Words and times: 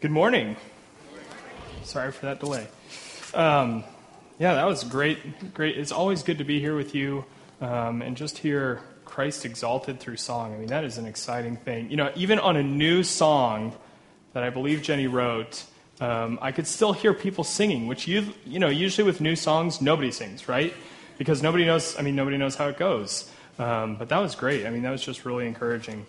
Good 0.00 0.12
morning. 0.12 0.54
Sorry 1.82 2.12
for 2.12 2.26
that 2.26 2.38
delay. 2.38 2.68
Um, 3.34 3.82
yeah, 4.38 4.54
that 4.54 4.64
was 4.64 4.84
great. 4.84 5.52
Great. 5.54 5.76
It's 5.76 5.90
always 5.90 6.22
good 6.22 6.38
to 6.38 6.44
be 6.44 6.60
here 6.60 6.76
with 6.76 6.94
you 6.94 7.24
um, 7.60 8.00
and 8.02 8.16
just 8.16 8.38
hear 8.38 8.80
Christ 9.04 9.44
exalted 9.44 9.98
through 9.98 10.18
song. 10.18 10.54
I 10.54 10.56
mean, 10.56 10.68
that 10.68 10.84
is 10.84 10.98
an 10.98 11.06
exciting 11.06 11.56
thing. 11.56 11.90
You 11.90 11.96
know, 11.96 12.12
even 12.14 12.38
on 12.38 12.56
a 12.56 12.62
new 12.62 13.02
song 13.02 13.76
that 14.34 14.44
I 14.44 14.50
believe 14.50 14.82
Jenny 14.82 15.08
wrote, 15.08 15.64
um, 16.00 16.38
I 16.40 16.52
could 16.52 16.68
still 16.68 16.92
hear 16.92 17.12
people 17.12 17.42
singing, 17.42 17.88
which 17.88 18.06
you 18.06 18.32
you 18.46 18.60
know 18.60 18.68
usually 18.68 19.04
with 19.04 19.20
new 19.20 19.34
songs 19.34 19.82
nobody 19.82 20.12
sings, 20.12 20.48
right? 20.48 20.74
Because 21.16 21.42
nobody 21.42 21.64
knows. 21.64 21.98
I 21.98 22.02
mean, 22.02 22.14
nobody 22.14 22.36
knows 22.36 22.54
how 22.54 22.68
it 22.68 22.78
goes. 22.78 23.28
Um, 23.58 23.96
but 23.96 24.10
that 24.10 24.18
was 24.18 24.36
great. 24.36 24.64
I 24.64 24.70
mean, 24.70 24.82
that 24.82 24.92
was 24.92 25.02
just 25.02 25.24
really 25.24 25.48
encouraging. 25.48 26.06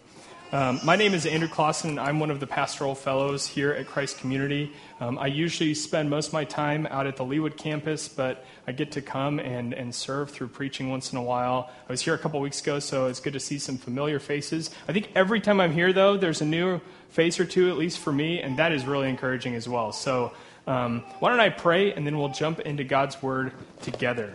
Um, 0.52 0.80
my 0.84 0.96
name 0.96 1.14
is 1.14 1.28
Andrew 1.28 1.48
Clausen. 1.48 2.00
I'm 2.00 2.20
one 2.20 2.32
of 2.32 2.40
the 2.40 2.48
pastoral 2.48 2.96
fellows 2.96 3.46
here 3.46 3.72
at 3.72 3.86
Christ 3.86 4.18
Community. 4.18 4.72
Um, 5.00 5.20
I 5.20 5.28
usually 5.28 5.76
spend 5.76 6.10
most 6.10 6.28
of 6.28 6.34
my 6.34 6.44
time 6.44 6.88
out 6.90 7.06
at 7.06 7.18
the 7.18 7.24
Leawood 7.24 7.56
campus, 7.56 8.08
but 8.08 8.44
I 8.66 8.72
get 8.72 8.94
to 8.94 9.02
come 9.04 9.38
and, 9.38 9.74
and 9.74 9.94
serve 9.94 10.32
through 10.32 10.48
preaching 10.48 10.90
once 10.90 11.12
in 11.12 11.20
a 11.20 11.22
while. 11.22 11.70
I 11.88 11.92
was 11.92 12.02
here 12.02 12.16
a 12.16 12.18
couple 12.18 12.40
weeks 12.40 12.62
ago, 12.64 12.80
so 12.80 13.06
it's 13.06 13.20
good 13.20 13.34
to 13.34 13.40
see 13.40 13.60
some 13.60 13.78
familiar 13.78 14.20
faces. 14.20 14.72
I 14.88 14.94
think 14.94 15.12
every 15.14 15.40
time 15.40 15.62
I'm 15.62 15.72
here, 15.72 15.94
though, 15.94 16.18
there's 16.18 16.42
a 16.42 16.46
new 16.46 16.82
face 17.10 17.40
or 17.40 17.46
two, 17.46 17.70
at 17.70 17.78
least 17.78 18.00
for 18.00 18.12
me, 18.12 18.42
and 18.42 18.58
that 18.58 18.72
is 18.72 18.86
really 18.86 19.08
encouraging 19.08 19.54
as 19.54 19.70
well. 19.70 19.92
So 19.92 20.34
um, 20.66 21.02
why 21.20 21.30
don't 21.30 21.42
I 21.42 21.50
pray, 21.50 21.94
and 21.94 22.08
then 22.08 22.18
we'll 22.18 22.30
jump 22.30 22.60
into 22.62 22.84
God's 22.84 23.22
Word 23.22 23.52
together. 23.84 24.34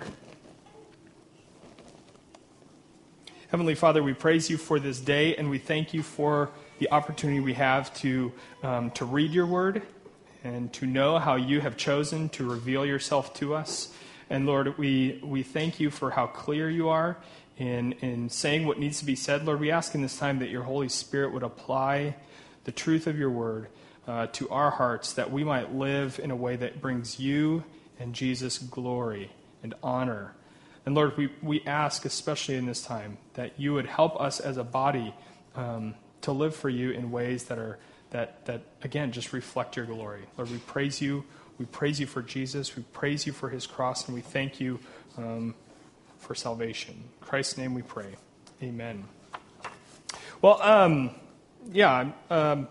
Heavenly 3.54 3.76
Father, 3.76 4.02
we 4.02 4.14
praise 4.14 4.50
you 4.50 4.56
for 4.56 4.80
this 4.80 4.98
day, 4.98 5.36
and 5.36 5.48
we 5.48 5.58
thank 5.58 5.94
you 5.94 6.02
for 6.02 6.50
the 6.80 6.90
opportunity 6.90 7.38
we 7.38 7.54
have 7.54 7.94
to, 7.98 8.32
um, 8.64 8.90
to 8.90 9.04
read 9.04 9.30
your 9.30 9.46
word 9.46 9.82
and 10.42 10.72
to 10.72 10.86
know 10.86 11.20
how 11.20 11.36
you 11.36 11.60
have 11.60 11.76
chosen 11.76 12.28
to 12.30 12.50
reveal 12.50 12.84
yourself 12.84 13.32
to 13.34 13.54
us. 13.54 13.94
And 14.28 14.44
Lord, 14.44 14.76
we, 14.76 15.20
we 15.22 15.44
thank 15.44 15.78
you 15.78 15.90
for 15.90 16.10
how 16.10 16.26
clear 16.26 16.68
you 16.68 16.88
are 16.88 17.16
in, 17.56 17.92
in 18.00 18.28
saying 18.28 18.66
what 18.66 18.80
needs 18.80 18.98
to 18.98 19.04
be 19.04 19.14
said. 19.14 19.46
Lord, 19.46 19.60
we 19.60 19.70
ask 19.70 19.94
in 19.94 20.02
this 20.02 20.18
time 20.18 20.40
that 20.40 20.48
your 20.50 20.64
Holy 20.64 20.88
Spirit 20.88 21.32
would 21.32 21.44
apply 21.44 22.16
the 22.64 22.72
truth 22.72 23.06
of 23.06 23.16
your 23.16 23.30
word 23.30 23.68
uh, 24.08 24.26
to 24.32 24.48
our 24.48 24.72
hearts, 24.72 25.12
that 25.12 25.30
we 25.30 25.44
might 25.44 25.72
live 25.72 26.18
in 26.18 26.32
a 26.32 26.36
way 26.36 26.56
that 26.56 26.80
brings 26.80 27.20
you 27.20 27.62
and 28.00 28.16
Jesus 28.16 28.58
glory 28.58 29.30
and 29.62 29.74
honor 29.80 30.34
and 30.86 30.94
Lord, 30.94 31.16
we, 31.16 31.30
we 31.42 31.62
ask, 31.66 32.04
especially 32.04 32.56
in 32.56 32.66
this 32.66 32.82
time, 32.82 33.16
that 33.34 33.58
you 33.58 33.72
would 33.72 33.86
help 33.86 34.20
us 34.20 34.40
as 34.40 34.56
a 34.56 34.64
body 34.64 35.14
um, 35.54 35.94
to 36.22 36.32
live 36.32 36.54
for 36.54 36.68
you 36.68 36.90
in 36.90 37.10
ways 37.10 37.44
that 37.44 37.58
are, 37.58 37.78
that, 38.10 38.44
that, 38.46 38.62
again, 38.82 39.12
just 39.12 39.32
reflect 39.32 39.76
your 39.76 39.86
glory. 39.86 40.22
Lord, 40.36 40.50
we 40.50 40.58
praise 40.58 41.00
you. 41.00 41.24
We 41.58 41.64
praise 41.66 42.00
you 42.00 42.06
for 42.06 42.20
Jesus. 42.20 42.76
We 42.76 42.82
praise 42.92 43.26
you 43.26 43.32
for 43.32 43.48
his 43.48 43.66
cross, 43.66 44.06
and 44.06 44.14
we 44.14 44.20
thank 44.20 44.60
you 44.60 44.78
um, 45.16 45.54
for 46.18 46.34
salvation. 46.34 46.94
In 46.94 47.26
Christ's 47.26 47.56
name 47.56 47.74
we 47.74 47.82
pray. 47.82 48.16
Amen. 48.62 49.04
Well, 50.42 50.60
um, 50.60 51.10
yeah, 51.72 52.10
um, 52.28 52.68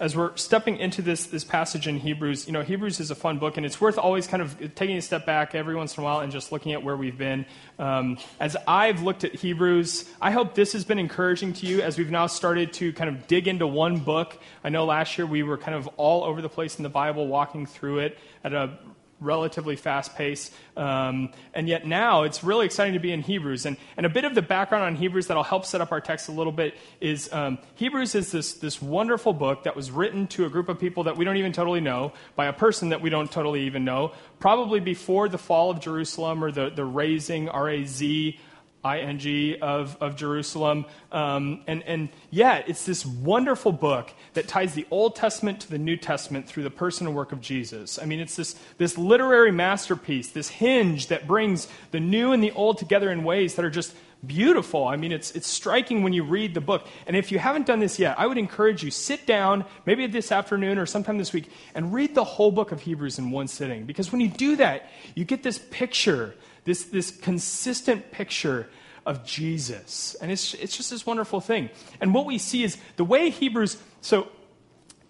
as 0.00 0.16
we're 0.16 0.36
stepping 0.36 0.78
into 0.78 1.02
this, 1.02 1.26
this 1.26 1.44
passage 1.44 1.86
in 1.86 1.98
Hebrews, 1.98 2.46
you 2.46 2.52
know, 2.52 2.62
Hebrews 2.62 3.00
is 3.00 3.10
a 3.10 3.14
fun 3.14 3.38
book, 3.38 3.56
and 3.56 3.66
it's 3.66 3.80
worth 3.80 3.98
always 3.98 4.26
kind 4.26 4.42
of 4.42 4.74
taking 4.74 4.96
a 4.96 5.02
step 5.02 5.26
back 5.26 5.54
every 5.54 5.74
once 5.74 5.96
in 5.96 6.02
a 6.02 6.04
while 6.04 6.20
and 6.20 6.32
just 6.32 6.52
looking 6.52 6.72
at 6.72 6.82
where 6.82 6.96
we've 6.96 7.16
been. 7.18 7.46
Um, 7.78 8.18
as 8.40 8.56
I've 8.66 9.02
looked 9.02 9.24
at 9.24 9.34
Hebrews, 9.34 10.08
I 10.20 10.30
hope 10.30 10.54
this 10.54 10.72
has 10.72 10.84
been 10.84 10.98
encouraging 10.98 11.52
to 11.54 11.66
you 11.66 11.82
as 11.82 11.98
we've 11.98 12.10
now 12.10 12.26
started 12.26 12.72
to 12.74 12.92
kind 12.92 13.10
of 13.10 13.26
dig 13.26 13.48
into 13.48 13.66
one 13.66 13.98
book. 13.98 14.38
I 14.64 14.70
know 14.70 14.84
last 14.84 15.18
year 15.18 15.26
we 15.26 15.42
were 15.42 15.58
kind 15.58 15.74
of 15.74 15.88
all 15.96 16.24
over 16.24 16.42
the 16.42 16.48
place 16.48 16.78
in 16.78 16.82
the 16.82 16.88
Bible, 16.88 17.26
walking 17.26 17.66
through 17.66 18.00
it 18.00 18.18
at 18.44 18.52
a 18.52 18.78
relatively 19.22 19.76
fast 19.76 20.16
pace. 20.16 20.50
Um, 20.76 21.32
and 21.54 21.68
yet 21.68 21.86
now 21.86 22.22
it's 22.22 22.42
really 22.42 22.66
exciting 22.66 22.94
to 22.94 23.00
be 23.00 23.12
in 23.12 23.20
Hebrews. 23.20 23.66
And, 23.66 23.76
and 23.96 24.06
a 24.06 24.08
bit 24.08 24.24
of 24.24 24.34
the 24.34 24.42
background 24.42 24.84
on 24.84 24.96
Hebrews 24.96 25.26
that'll 25.26 25.42
help 25.42 25.64
set 25.64 25.80
up 25.80 25.92
our 25.92 26.00
text 26.00 26.28
a 26.28 26.32
little 26.32 26.52
bit 26.52 26.74
is 27.00 27.32
um, 27.32 27.58
Hebrews 27.74 28.14
is 28.14 28.32
this, 28.32 28.54
this 28.54 28.82
wonderful 28.82 29.32
book 29.32 29.64
that 29.64 29.76
was 29.76 29.90
written 29.90 30.26
to 30.28 30.46
a 30.46 30.48
group 30.48 30.68
of 30.68 30.78
people 30.78 31.04
that 31.04 31.16
we 31.16 31.24
don't 31.24 31.36
even 31.36 31.52
totally 31.52 31.80
know, 31.80 32.12
by 32.36 32.46
a 32.46 32.52
person 32.52 32.88
that 32.90 33.00
we 33.00 33.10
don't 33.10 33.30
totally 33.30 33.62
even 33.62 33.84
know, 33.84 34.12
probably 34.40 34.80
before 34.80 35.28
the 35.28 35.38
fall 35.38 35.70
of 35.70 35.80
Jerusalem 35.80 36.42
or 36.42 36.50
the, 36.50 36.70
the 36.70 36.84
razing, 36.84 37.48
R 37.48 37.68
A 37.68 37.84
Z, 37.84 38.38
ing 38.84 39.62
of, 39.62 39.96
of 40.00 40.16
Jerusalem. 40.16 40.86
Um, 41.10 41.62
and, 41.66 41.82
and 41.84 42.08
yet, 42.30 42.68
it's 42.68 42.84
this 42.84 43.06
wonderful 43.06 43.72
book 43.72 44.12
that 44.34 44.48
ties 44.48 44.74
the 44.74 44.86
Old 44.90 45.16
Testament 45.16 45.60
to 45.60 45.70
the 45.70 45.78
New 45.78 45.96
Testament 45.96 46.46
through 46.46 46.64
the 46.64 46.70
person 46.70 47.06
and 47.06 47.16
work 47.16 47.32
of 47.32 47.40
Jesus. 47.40 47.98
I 48.00 48.04
mean, 48.04 48.20
it's 48.20 48.36
this, 48.36 48.56
this 48.78 48.98
literary 48.98 49.52
masterpiece, 49.52 50.30
this 50.30 50.48
hinge 50.48 51.08
that 51.08 51.26
brings 51.26 51.68
the 51.90 52.00
new 52.00 52.32
and 52.32 52.42
the 52.42 52.52
old 52.52 52.78
together 52.78 53.10
in 53.10 53.24
ways 53.24 53.54
that 53.54 53.64
are 53.64 53.70
just 53.70 53.94
beautiful. 54.24 54.86
I 54.86 54.96
mean, 54.96 55.12
it's, 55.12 55.32
it's 55.32 55.48
striking 55.48 56.02
when 56.02 56.12
you 56.12 56.22
read 56.22 56.54
the 56.54 56.60
book. 56.60 56.86
And 57.06 57.16
if 57.16 57.32
you 57.32 57.38
haven't 57.38 57.66
done 57.66 57.80
this 57.80 57.98
yet, 57.98 58.18
I 58.18 58.26
would 58.26 58.38
encourage 58.38 58.82
you, 58.82 58.90
sit 58.90 59.26
down, 59.26 59.64
maybe 59.84 60.06
this 60.06 60.30
afternoon 60.30 60.78
or 60.78 60.86
sometime 60.86 61.18
this 61.18 61.32
week, 61.32 61.50
and 61.74 61.92
read 61.92 62.14
the 62.14 62.24
whole 62.24 62.52
book 62.52 62.72
of 62.72 62.80
Hebrews 62.80 63.18
in 63.18 63.30
one 63.30 63.48
sitting. 63.48 63.84
Because 63.84 64.12
when 64.12 64.20
you 64.20 64.28
do 64.28 64.56
that, 64.56 64.88
you 65.14 65.24
get 65.24 65.42
this 65.42 65.58
picture 65.70 66.34
this, 66.64 66.84
this 66.84 67.10
consistent 67.10 68.10
picture 68.10 68.68
of 69.04 69.24
Jesus. 69.24 70.16
And 70.20 70.30
it's, 70.30 70.54
it's 70.54 70.76
just 70.76 70.90
this 70.90 71.04
wonderful 71.04 71.40
thing. 71.40 71.70
And 72.00 72.14
what 72.14 72.26
we 72.26 72.38
see 72.38 72.62
is 72.62 72.76
the 72.96 73.04
way 73.04 73.30
Hebrews, 73.30 73.76
so 74.00 74.28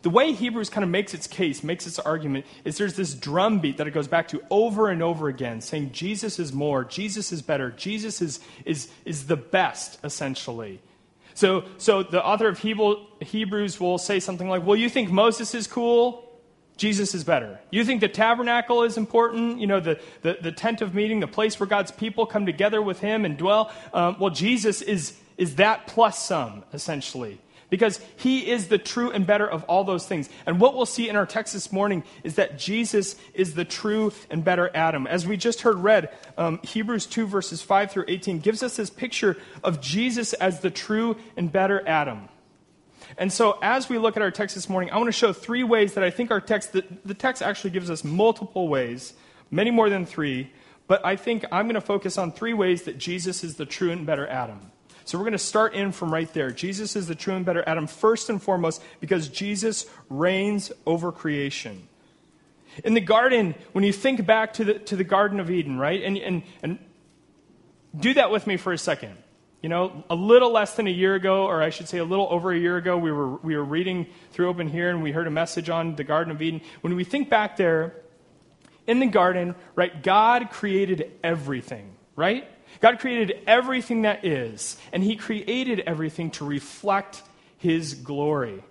the 0.03 0.11
way 0.11 0.33
Hebrews 0.33 0.71
kind 0.71 0.83
of 0.83 0.91
makes 0.91 1.15
its 1.15 1.27
case, 1.27 1.62
makes 1.62 1.87
its 1.87 1.99
argument, 1.99 2.47
is 2.65 2.77
there's 2.77 2.95
this 2.95 3.15
drumbeat 3.15 3.77
that 3.77 3.87
it 3.87 3.93
goes 3.93 4.09
back 4.09 4.29
to 4.29 4.43
over 4.51 4.89
and 4.89 5.03
over 5.03 5.29
again, 5.29 5.61
saying 5.61 5.93
Jesus 5.93 6.39
is 6.39 6.53
more, 6.53 6.85
Jesus 6.85 7.33
is 7.33 7.43
better, 7.43 7.71
Jesus 7.71 8.21
is, 8.21 8.41
is, 8.65 8.89
is 9.05 9.27
the 9.27 9.37
best, 9.37 9.99
essentially. 10.03 10.81
So, 11.35 11.65
so 11.79 12.03
the 12.03 12.23
author 12.23 12.49
of 12.49 12.59
Hebrews 12.59 13.81
will 13.81 13.99
say 13.99 14.21
something 14.21 14.49
like, 14.49 14.67
Well, 14.67 14.77
you 14.77 14.91
think 14.91 15.11
Moses 15.11 15.55
is 15.55 15.67
cool? 15.67 16.29
Jesus 16.77 17.15
is 17.15 17.25
better. 17.25 17.60
You 17.71 17.84
think 17.84 18.00
the 18.00 18.09
tabernacle 18.09 18.83
is 18.83 18.97
important? 18.97 19.60
You 19.60 19.66
know, 19.66 19.81
the, 19.81 20.00
the, 20.22 20.38
the 20.41 20.53
tent 20.53 20.81
of 20.81 20.94
meeting, 20.94 21.21
the 21.21 21.27
place 21.27 21.59
where 21.60 21.66
God's 21.66 21.91
people 21.91 22.27
come 22.27 22.47
together 22.47 22.81
with 22.81 23.00
Him 23.00 23.25
and 23.25 23.37
dwell? 23.37 23.71
Um, 23.93 24.16
well, 24.19 24.31
Jesus 24.31 24.82
is, 24.82 25.16
is 25.37 25.56
that 25.56 25.87
plus 25.87 26.27
some, 26.27 26.65
essentially, 26.72 27.38
because 27.69 28.00
He 28.16 28.50
is 28.50 28.69
the 28.69 28.78
true 28.78 29.11
and 29.11 29.27
better 29.27 29.49
of 29.49 29.65
all 29.65 29.84
those 29.84 30.06
things. 30.06 30.28
And 30.47 30.61
what 30.61 30.75
we'll 30.75 30.87
see 30.87 31.09
in 31.09 31.16
our 31.16 31.27
text 31.27 31.53
this 31.53 31.72
morning 31.72 32.05
is 32.25 32.37
that 32.37 32.59
Jesus 32.59 33.16
is 33.34 33.55
the 33.55 33.65
true 33.65 34.12
and 34.31 34.43
better 34.43 34.71
Adam. 34.75 35.06
As 35.06 35.27
we 35.27 35.37
just 35.37 35.61
heard 35.61 35.78
read, 35.78 36.11
um, 36.38 36.59
Hebrews 36.62 37.06
2, 37.06 37.27
verses 37.27 37.61
5 37.61 37.91
through 37.91 38.05
18 38.09 38.41
gives 38.41 38.62
us 38.62 38.77
this 38.77 38.91
picture 38.91 39.37
of 39.62 39.81
Jesus 39.81 40.32
as 40.32 40.61
the 40.61 40.71
true 40.71 41.16
and 41.37 41.53
better 41.53 41.87
Adam. 41.87 42.28
And 43.19 43.33
so, 43.33 43.59
as 43.62 43.89
we 43.89 43.99
look 43.99 44.17
at 44.17 44.23
our 44.23 44.31
text 44.31 44.55
this 44.55 44.69
morning, 44.69 44.91
I 44.91 44.97
want 44.97 45.09
to 45.09 45.12
show 45.12 45.33
three 45.33 45.65
ways 45.65 45.95
that 45.95 46.05
I 46.05 46.11
think 46.11 46.31
our 46.31 46.41
text, 46.41 46.73
the, 46.73 46.84
the 47.05 47.15
text 47.15 47.43
actually 47.43 47.71
gives 47.71 47.91
us 47.91 48.05
multiple 48.05 48.69
ways, 48.69 49.12
many 49.50 49.71
more 49.71 49.91
than 49.91 50.06
three, 50.06 50.50
but 50.87 51.05
I 51.05 51.17
think 51.17 51.45
I'm 51.53 51.67
going 51.67 51.75
to 51.75 51.81
focus 51.81 52.19
on 52.19 52.33
three 52.33 52.55
ways 52.55 52.83
that 52.83 52.99
Jesus 52.99 53.45
is 53.45 53.56
the 53.56 53.67
true 53.67 53.91
and 53.91 54.06
better 54.06 54.27
Adam. 54.27 54.73
So 55.05 55.19
we're 55.19 55.25
going 55.25 55.33
to 55.33 55.39
start 55.39 55.75
in 55.75 55.93
from 55.93 56.12
right 56.12 56.33
there. 56.33 56.50
Jesus 56.50 56.97
is 56.97 57.06
the 57.06 57.15
true 57.15 57.34
and 57.34 57.45
better 57.45 57.65
Adam, 57.67 57.87
first 57.87 58.31
and 58.31 58.43
foremost, 58.43 58.83
because 59.00 59.29
Jesus 59.29 59.87
reigns 60.09 60.71
over 60.87 61.12
creation. 61.12 61.89
In 62.84 62.94
the 62.94 63.00
garden, 63.00 63.55
when 63.73 63.84
you 63.84 63.93
think 63.93 64.25
back 64.25 64.55
to 64.55 64.65
the, 64.65 64.75
to 64.75 64.97
the 64.97 65.05
Garden 65.05 65.41
of 65.41 65.50
Eden, 65.50 65.79
right? 65.79 66.03
And, 66.03 66.17
and, 66.17 66.43
and 66.62 66.79
do 67.99 68.15
that 68.15 68.31
with 68.31 68.47
me 68.47 68.56
for 68.56 68.73
a 68.73 68.79
second. 68.79 69.17
You 69.62 69.69
know, 69.69 70.03
a 70.11 70.17
little 70.17 70.50
less 70.50 70.75
than 70.75 70.89
a 70.89 70.91
year 70.91 71.15
ago, 71.15 71.47
or 71.47 71.62
I 71.62 71.71
should 71.71 71.89
say 71.89 71.99
a 71.99 72.05
little 72.05 72.27
over 72.31 72.50
a 72.50 72.59
year 72.59 72.77
ago, 72.77 72.99
we 72.99 73.12
were, 73.12 73.37
we 73.37 73.56
were 73.56 73.62
reading 73.62 74.09
through 74.33 74.49
Open 74.49 74.69
Here 74.69 74.91
and 74.91 75.05
we 75.05 75.12
heard 75.12 75.28
a 75.28 75.31
message 75.31 75.71
on 75.71 75.95
the 75.95 76.03
Garden 76.03 76.32
of 76.32 76.43
Eden. 76.43 76.62
When 76.81 76.97
we 76.97 77.05
think 77.05 77.31
back 77.31 77.56
there, 77.56 77.94
in 78.88 78.99
the 78.99 79.06
garden, 79.06 79.55
right, 79.76 80.03
God 80.03 80.50
created 80.50 81.12
everything, 81.23 81.94
right? 82.17 82.49
God 82.81 82.99
created 82.99 83.38
everything 83.47 84.03
that 84.03 84.25
is, 84.25 84.76
and 84.93 85.03
He 85.03 85.14
created 85.14 85.79
everything 85.81 86.32
to 86.32 86.44
reflect 86.44 87.23
His 87.59 87.94
glory. 87.94 88.64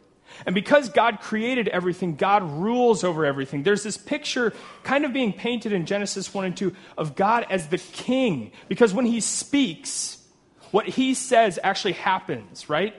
And 0.45 0.53
because 0.53 0.89
God 0.89 1.21
created 1.21 1.69
everything, 1.69 2.15
God 2.15 2.43
rules 2.43 3.05
over 3.05 3.25
everything. 3.25 3.63
There's 3.63 3.83
this 3.83 3.97
picture 3.97 4.53
kind 4.83 5.05
of 5.05 5.13
being 5.13 5.31
painted 5.31 5.71
in 5.71 5.85
Genesis 5.85 6.33
1 6.33 6.45
and 6.45 6.57
2 6.57 6.75
of 6.97 7.15
God 7.15 7.45
as 7.49 7.67
the 7.67 7.77
king, 7.77 8.51
because 8.67 8.93
when 8.93 9.05
He 9.05 9.21
speaks, 9.21 10.17
what 10.71 10.87
he 10.87 11.13
says 11.13 11.59
actually 11.63 11.93
happens, 11.93 12.69
right? 12.69 12.95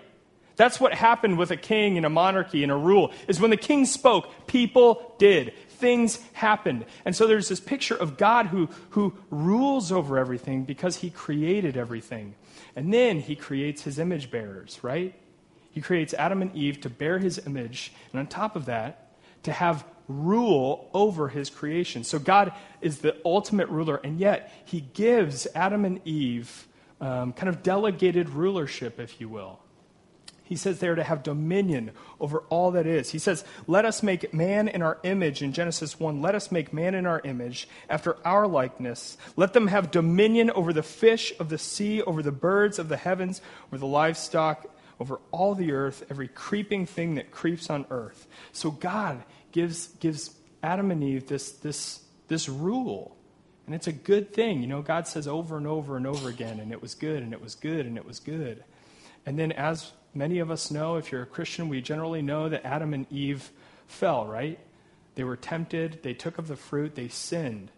That's 0.56 0.78
what 0.78 0.94
happened 0.94 1.38
with 1.38 1.50
a 1.50 1.56
king 1.56 1.96
and 1.96 2.06
a 2.06 2.10
monarchy 2.10 2.62
and 2.62 2.70
a 2.70 2.76
rule, 2.76 3.12
is 3.26 3.40
when 3.40 3.50
the 3.50 3.56
king 3.56 3.86
spoke, 3.86 4.46
people 4.46 5.14
did. 5.18 5.54
Things 5.68 6.20
happened. 6.34 6.84
And 7.04 7.16
so 7.16 7.26
there's 7.26 7.48
this 7.48 7.58
picture 7.58 7.96
of 7.96 8.16
God 8.16 8.46
who, 8.46 8.68
who 8.90 9.14
rules 9.30 9.90
over 9.90 10.18
everything 10.18 10.64
because 10.64 10.96
he 10.96 11.10
created 11.10 11.76
everything. 11.76 12.34
And 12.76 12.92
then 12.92 13.20
he 13.20 13.34
creates 13.34 13.82
his 13.82 13.98
image 13.98 14.30
bearers, 14.30 14.78
right? 14.82 15.14
He 15.72 15.80
creates 15.80 16.14
Adam 16.14 16.42
and 16.42 16.54
Eve 16.54 16.80
to 16.82 16.90
bear 16.90 17.18
his 17.18 17.44
image. 17.46 17.92
And 18.12 18.20
on 18.20 18.26
top 18.26 18.54
of 18.54 18.66
that, 18.66 19.08
to 19.44 19.52
have 19.52 19.84
rule 20.06 20.90
over 20.92 21.28
his 21.28 21.50
creation. 21.50 22.04
So 22.04 22.18
God 22.18 22.52
is 22.80 22.98
the 22.98 23.16
ultimate 23.24 23.68
ruler, 23.68 23.96
and 24.04 24.20
yet 24.20 24.52
he 24.64 24.80
gives 24.80 25.46
Adam 25.54 25.84
and 25.84 26.00
Eve 26.06 26.66
um, 27.02 27.32
kind 27.32 27.48
of 27.48 27.62
delegated 27.62 28.30
rulership, 28.30 28.98
if 28.98 29.20
you 29.20 29.28
will. 29.28 29.58
He 30.44 30.56
says 30.56 30.78
they 30.78 30.88
are 30.88 30.94
to 30.94 31.02
have 31.02 31.22
dominion 31.22 31.92
over 32.20 32.40
all 32.48 32.72
that 32.72 32.86
is. 32.86 33.10
He 33.10 33.18
says, 33.18 33.44
Let 33.66 33.84
us 33.84 34.02
make 34.02 34.32
man 34.34 34.68
in 34.68 34.82
our 34.82 34.98
image 35.02 35.42
in 35.42 35.52
Genesis 35.52 35.98
1. 35.98 36.20
Let 36.20 36.34
us 36.34 36.52
make 36.52 36.72
man 36.72 36.94
in 36.94 37.06
our 37.06 37.20
image 37.24 37.68
after 37.88 38.16
our 38.24 38.46
likeness. 38.46 39.16
Let 39.36 39.52
them 39.52 39.68
have 39.68 39.90
dominion 39.90 40.50
over 40.50 40.72
the 40.72 40.82
fish 40.82 41.32
of 41.40 41.48
the 41.48 41.58
sea, 41.58 42.02
over 42.02 42.22
the 42.22 42.32
birds 42.32 42.78
of 42.78 42.88
the 42.88 42.96
heavens, 42.96 43.40
over 43.68 43.78
the 43.78 43.86
livestock, 43.86 44.66
over 45.00 45.20
all 45.30 45.54
the 45.54 45.72
earth, 45.72 46.04
every 46.10 46.28
creeping 46.28 46.86
thing 46.86 47.16
that 47.16 47.30
creeps 47.30 47.70
on 47.70 47.86
earth. 47.90 48.26
So 48.52 48.70
God 48.70 49.24
gives, 49.52 49.88
gives 49.88 50.36
Adam 50.62 50.90
and 50.90 51.02
Eve 51.02 51.26
this, 51.26 51.50
this, 51.52 52.00
this 52.28 52.48
rule. 52.48 53.16
And 53.66 53.74
it's 53.74 53.86
a 53.86 53.92
good 53.92 54.32
thing. 54.32 54.60
You 54.60 54.66
know, 54.66 54.82
God 54.82 55.06
says 55.06 55.28
over 55.28 55.56
and 55.56 55.66
over 55.66 55.96
and 55.96 56.06
over 56.06 56.28
again, 56.28 56.58
and 56.60 56.72
it 56.72 56.82
was 56.82 56.94
good, 56.94 57.22
and 57.22 57.32
it 57.32 57.40
was 57.40 57.54
good, 57.54 57.86
and 57.86 57.96
it 57.96 58.04
was 58.04 58.18
good. 58.18 58.64
And 59.24 59.38
then, 59.38 59.52
as 59.52 59.92
many 60.14 60.40
of 60.40 60.50
us 60.50 60.70
know, 60.70 60.96
if 60.96 61.12
you're 61.12 61.22
a 61.22 61.26
Christian, 61.26 61.68
we 61.68 61.80
generally 61.80 62.22
know 62.22 62.48
that 62.48 62.64
Adam 62.64 62.92
and 62.92 63.10
Eve 63.10 63.50
fell, 63.86 64.26
right? 64.26 64.58
They 65.14 65.24
were 65.24 65.36
tempted, 65.36 66.02
they 66.02 66.14
took 66.14 66.38
of 66.38 66.48
the 66.48 66.56
fruit, 66.56 66.94
they 66.94 67.08
sinned. 67.08 67.70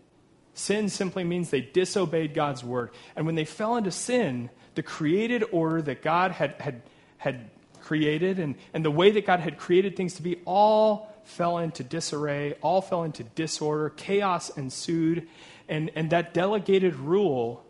Sin 0.54 0.88
simply 0.88 1.24
means 1.24 1.50
they 1.50 1.60
disobeyed 1.60 2.32
God's 2.32 2.62
word. 2.62 2.90
And 3.16 3.26
when 3.26 3.34
they 3.34 3.44
fell 3.44 3.76
into 3.76 3.90
sin, 3.90 4.50
the 4.76 4.82
created 4.82 5.44
order 5.50 5.82
that 5.82 6.00
God 6.00 6.30
had, 6.30 6.54
had, 6.60 6.82
had 7.18 7.50
created 7.82 8.38
and, 8.38 8.54
and 8.72 8.84
the 8.84 8.90
way 8.90 9.10
that 9.10 9.26
God 9.26 9.40
had 9.40 9.58
created 9.58 9.96
things 9.96 10.14
to 10.14 10.22
be 10.22 10.40
all 10.44 11.12
fell 11.24 11.58
into 11.58 11.82
disarray, 11.82 12.54
all 12.62 12.80
fell 12.80 13.02
into 13.02 13.24
disorder, 13.24 13.90
chaos 13.90 14.50
ensued, 14.50 15.26
and, 15.68 15.90
and 15.94 16.10
that 16.10 16.34
delegated 16.34 16.96
rule 16.96 17.64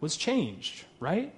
was 0.00 0.16
changed, 0.16 0.84
right? 0.98 1.34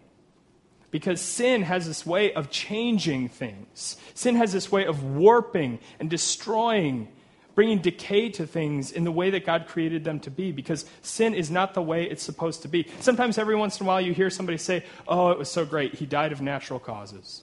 Because 0.90 1.20
sin 1.20 1.62
has 1.62 1.86
this 1.86 2.04
way 2.04 2.32
of 2.34 2.50
changing 2.50 3.28
things. 3.28 3.96
Sin 4.14 4.36
has 4.36 4.52
this 4.52 4.70
way 4.70 4.84
of 4.84 5.02
warping 5.02 5.78
and 5.98 6.10
destroying, 6.10 7.08
bringing 7.54 7.78
decay 7.78 8.28
to 8.30 8.46
things 8.46 8.92
in 8.92 9.04
the 9.04 9.12
way 9.12 9.30
that 9.30 9.46
God 9.46 9.66
created 9.66 10.04
them 10.04 10.20
to 10.20 10.30
be, 10.30 10.52
because 10.52 10.84
sin 11.00 11.34
is 11.34 11.50
not 11.50 11.74
the 11.74 11.82
way 11.82 12.04
it's 12.04 12.22
supposed 12.22 12.62
to 12.62 12.68
be. 12.68 12.86
Sometimes, 13.00 13.38
every 13.38 13.56
once 13.56 13.80
in 13.80 13.86
a 13.86 13.88
while, 13.88 14.00
you 14.00 14.12
hear 14.12 14.30
somebody 14.30 14.58
say, 14.58 14.84
Oh, 15.08 15.30
it 15.30 15.38
was 15.38 15.50
so 15.50 15.64
great, 15.64 15.94
he 15.94 16.06
died 16.06 16.32
of 16.32 16.40
natural 16.40 16.78
causes. 16.78 17.42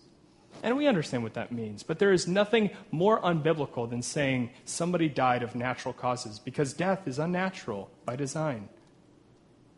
And 0.62 0.76
we 0.76 0.88
understand 0.88 1.24
what 1.24 1.36
that 1.36 1.52
means. 1.52 1.84
But 1.84 2.00
there 2.00 2.12
is 2.12 2.28
nothing 2.28 2.72
more 2.92 3.20
unbiblical 3.22 3.90
than 3.90 4.02
saying 4.02 4.52
somebody 4.66 5.08
died 5.08 5.44
of 5.44 5.56
natural 5.56 5.94
causes 5.94 6.40
because 6.40 6.74
death 6.74 7.08
is 7.08 7.20
unnatural 7.20 7.90
by 8.06 8.16
design. 8.16 8.70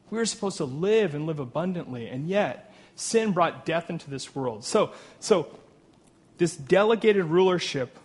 We 0.09 0.19
are 0.19 0.25
supposed 0.25 0.57
to 0.57 0.65
live 0.65 1.15
and 1.15 1.25
live 1.25 1.39
abundantly, 1.39 2.07
and 2.07 2.27
yet 2.27 2.73
sin 2.95 3.31
brought 3.31 3.65
death 3.65 3.89
into 3.89 4.09
this 4.09 4.35
world. 4.35 4.65
So, 4.65 4.91
so 5.19 5.47
this 6.37 6.55
delegated 6.55 7.25
rulership 7.25 7.97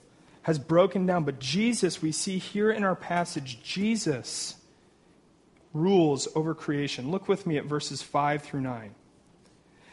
has 0.42 0.58
broken 0.58 1.06
down, 1.06 1.24
but 1.24 1.40
Jesus, 1.40 2.00
we 2.00 2.12
see 2.12 2.38
here 2.38 2.70
in 2.70 2.84
our 2.84 2.94
passage, 2.94 3.60
Jesus 3.62 4.54
rules 5.72 6.28
over 6.36 6.54
creation. 6.54 7.10
Look 7.10 7.28
with 7.28 7.46
me 7.46 7.56
at 7.56 7.64
verses 7.64 8.02
5 8.02 8.42
through 8.42 8.60
9. 8.60 8.94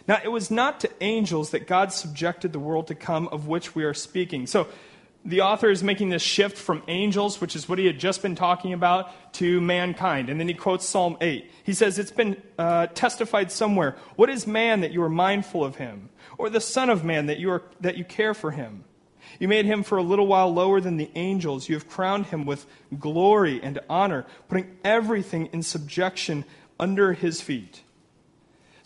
Now, 0.07 0.19
it 0.23 0.29
was 0.29 0.51
not 0.51 0.81
to 0.81 0.89
angels 1.01 1.51
that 1.51 1.67
God 1.67 1.93
subjected 1.93 2.51
the 2.51 2.59
world 2.59 2.87
to 2.87 2.95
come 2.95 3.27
of 3.29 3.47
which 3.47 3.73
we 3.73 3.83
are 3.83 3.93
speaking. 3.93 4.47
So, 4.47 4.67
the 5.25 5.41
author 5.41 5.69
is 5.69 5.83
making 5.83 6.09
this 6.09 6.21
shift 6.21 6.57
from 6.57 6.83
angels, 6.87 7.39
which 7.39 7.55
is 7.55 7.69
what 7.69 7.79
he 7.79 7.85
had 7.85 7.97
just 7.97 8.21
been 8.21 8.35
talking 8.35 8.73
about, 8.73 9.33
to 9.35 9.61
mankind. 9.61 10.29
And 10.29 10.37
then 10.39 10.49
he 10.49 10.53
quotes 10.53 10.85
Psalm 10.85 11.17
8. 11.21 11.49
He 11.63 11.73
says, 11.73 11.97
It's 11.97 12.11
been 12.11 12.41
uh, 12.59 12.87
testified 12.87 13.51
somewhere. 13.51 13.95
What 14.17 14.29
is 14.29 14.45
man 14.45 14.81
that 14.81 14.91
you 14.91 15.01
are 15.01 15.09
mindful 15.09 15.63
of 15.63 15.77
him? 15.77 16.09
Or 16.37 16.49
the 16.49 16.59
Son 16.59 16.89
of 16.89 17.05
Man 17.05 17.27
that 17.27 17.39
you, 17.39 17.51
are, 17.51 17.63
that 17.79 17.97
you 17.97 18.03
care 18.03 18.33
for 18.33 18.51
him? 18.51 18.83
You 19.39 19.47
made 19.47 19.65
him 19.65 19.83
for 19.83 19.97
a 19.97 20.03
little 20.03 20.27
while 20.27 20.53
lower 20.53 20.81
than 20.81 20.97
the 20.97 21.09
angels. 21.15 21.69
You 21.69 21.75
have 21.75 21.87
crowned 21.87 22.27
him 22.27 22.45
with 22.45 22.65
glory 22.99 23.61
and 23.63 23.79
honor, 23.89 24.25
putting 24.49 24.77
everything 24.83 25.47
in 25.47 25.63
subjection 25.63 26.43
under 26.79 27.13
his 27.13 27.39
feet. 27.39 27.81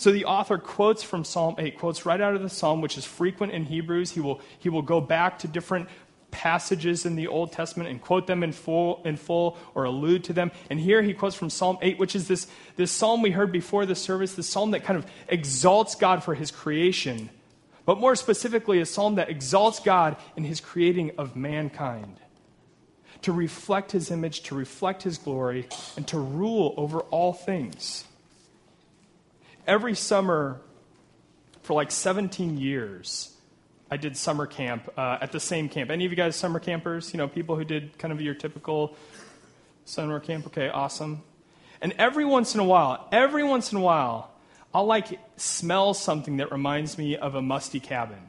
So 0.07 0.13
the 0.13 0.24
author 0.24 0.57
quotes 0.57 1.04
from 1.04 1.25
Psalm 1.25 1.56
8, 1.57 1.77
quotes 1.80 2.06
right 2.06 2.21
out 2.21 2.33
of 2.33 2.42
the 2.42 2.50
psalm, 2.50 2.80
which 2.80 2.98
is 2.98 3.04
frequent 3.04 3.51
in 3.51 3.65
Hebrews. 3.65 4.12
He 4.12 4.21
will, 4.21 4.39
he 4.57 4.69
will 4.69 4.81
go 4.81 5.01
back 5.01 5.39
to 5.39 5.50
different 5.50 5.89
passages 6.31 7.06
in 7.06 7.18
the 7.18 7.27
Old 7.27 7.51
Testament 7.51 7.89
and 7.89 8.01
quote 8.01 8.25
them 8.25 8.42
in 8.42 8.54
full, 8.54 9.01
in 9.04 9.18
full 9.18 9.57
or 9.75 9.83
allude 9.83 10.24
to 10.24 10.31
them. 10.31 10.51
And 10.69 10.80
here 10.80 11.01
he 11.01 11.13
quotes 11.13 11.36
from 11.36 11.50
Psalm 11.50 11.77
8, 11.81 12.00
which 12.00 12.15
is 12.15 12.30
this, 12.30 12.48
this 12.77 12.89
psalm 12.89 13.21
we 13.21 13.31
heard 13.31 13.51
before 13.51 13.86
the 13.86 13.95
service, 13.95 14.33
the 14.36 14.44
psalm 14.44 14.71
that 14.71 14.86
kind 14.86 14.98
of 14.98 15.06
exalts 15.27 15.95
God 15.95 16.24
for 16.24 16.36
his 16.36 16.51
creation, 16.51 17.30
but 17.86 18.00
more 18.00 18.15
specifically, 18.15 18.80
a 18.80 18.86
psalm 18.86 19.15
that 19.15 19.30
exalts 19.30 19.81
God 19.81 20.15
in 20.38 20.45
his 20.45 20.62
creating 20.62 21.12
of 21.18 21.36
mankind. 21.36 22.18
To 23.24 23.33
reflect 23.33 23.92
his 23.92 24.09
image, 24.09 24.44
to 24.44 24.56
reflect 24.56 25.04
his 25.04 25.18
glory, 25.18 25.68
and 25.98 26.07
to 26.07 26.18
rule 26.18 26.74
over 26.77 27.01
all 27.01 27.33
things 27.33 28.06
every 29.68 29.96
summer 29.96 30.62
for 31.62 31.74
like 31.74 31.92
17 31.92 32.58
years, 32.58 33.36
I 33.92 33.98
did 33.98 34.18
summer 34.18 34.48
camp 34.48 34.90
uh, 34.98 35.18
at 35.22 35.31
the 35.31 35.40
same 35.40 35.69
camp. 35.69 35.92
Any 35.92 36.06
of 36.06 36.12
you 36.12 36.18
guys 36.18 36.36
summer 36.36 36.60
campers? 36.60 37.14
You 37.14 37.18
know, 37.18 37.28
people 37.28 37.56
who 37.56 37.66
did 37.66 37.98
kind 37.98 38.12
of 38.12 38.22
your 38.22 38.34
typical 38.34 38.96
summer 39.86 40.19
camp? 40.19 40.48
Okay, 40.48 40.69
awesome. 40.69 41.24
And 41.81 41.94
every 41.98 42.25
once 42.25 42.56
in 42.56 42.60
a 42.60 42.64
while, 42.64 43.08
every 43.12 43.44
once 43.44 43.72
in 43.72 43.78
a 43.78 43.81
while, 43.81 44.31
I'll 44.74 44.86
like 44.86 45.19
smell 45.36 45.94
something 45.94 46.38
that 46.38 46.52
reminds 46.52 46.98
me 46.98 47.16
of 47.16 47.36
a 47.36 47.42
musty 47.42 47.80
cabin. 47.80 48.19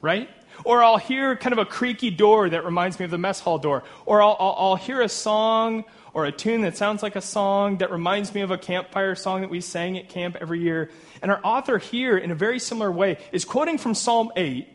Right? 0.00 0.28
Or 0.64 0.82
I'll 0.82 0.98
hear 0.98 1.36
kind 1.36 1.52
of 1.52 1.58
a 1.58 1.64
creaky 1.64 2.10
door 2.10 2.48
that 2.48 2.64
reminds 2.64 2.98
me 2.98 3.04
of 3.04 3.10
the 3.10 3.18
mess 3.18 3.40
hall 3.40 3.58
door. 3.58 3.82
Or 4.06 4.22
I'll, 4.22 4.36
I'll, 4.38 4.56
I'll 4.58 4.76
hear 4.76 5.00
a 5.00 5.08
song 5.08 5.84
or 6.12 6.24
a 6.24 6.32
tune 6.32 6.62
that 6.62 6.76
sounds 6.76 7.02
like 7.02 7.16
a 7.16 7.20
song 7.20 7.78
that 7.78 7.90
reminds 7.90 8.32
me 8.34 8.40
of 8.40 8.50
a 8.50 8.58
campfire 8.58 9.14
song 9.16 9.40
that 9.40 9.50
we 9.50 9.60
sang 9.60 9.98
at 9.98 10.08
camp 10.08 10.36
every 10.40 10.60
year. 10.60 10.90
And 11.20 11.30
our 11.30 11.40
author 11.42 11.78
here, 11.78 12.16
in 12.16 12.30
a 12.30 12.34
very 12.36 12.60
similar 12.60 12.90
way, 12.90 13.18
is 13.32 13.44
quoting 13.44 13.78
from 13.78 13.94
Psalm 13.94 14.30
8 14.36 14.68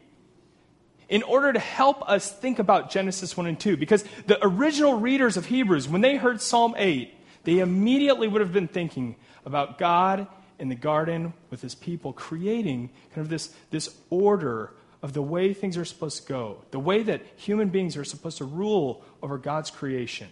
in 1.07 1.23
order 1.23 1.51
to 1.53 1.59
help 1.59 2.07
us 2.07 2.31
think 2.31 2.59
about 2.59 2.91
Genesis 2.91 3.35
1 3.35 3.47
and 3.47 3.59
2. 3.59 3.77
Because 3.77 4.03
the 4.27 4.37
original 4.45 4.99
readers 4.99 5.37
of 5.37 5.45
Hebrews, 5.45 5.87
when 5.87 6.01
they 6.01 6.17
heard 6.17 6.41
Psalm 6.41 6.75
8, 6.77 7.13
they 7.45 7.59
immediately 7.59 8.27
would 8.27 8.41
have 8.41 8.53
been 8.53 8.67
thinking 8.67 9.15
about 9.45 9.77
God 9.77 10.27
in 10.59 10.67
the 10.67 10.75
garden 10.75 11.33
with 11.49 11.61
his 11.61 11.73
people, 11.73 12.13
creating 12.13 12.89
kind 13.15 13.25
of 13.25 13.29
this, 13.29 13.53
this 13.71 13.89
order 14.09 14.71
of 15.01 15.13
the 15.13 15.21
way 15.21 15.53
things 15.53 15.77
are 15.77 15.85
supposed 15.85 16.23
to 16.23 16.27
go, 16.27 16.63
the 16.71 16.79
way 16.79 17.03
that 17.03 17.21
human 17.35 17.69
beings 17.69 17.95
are 17.95 18.03
supposed 18.03 18.37
to 18.39 18.45
rule 18.45 19.03
over 19.21 19.37
God's 19.37 19.71
creation. 19.71 20.27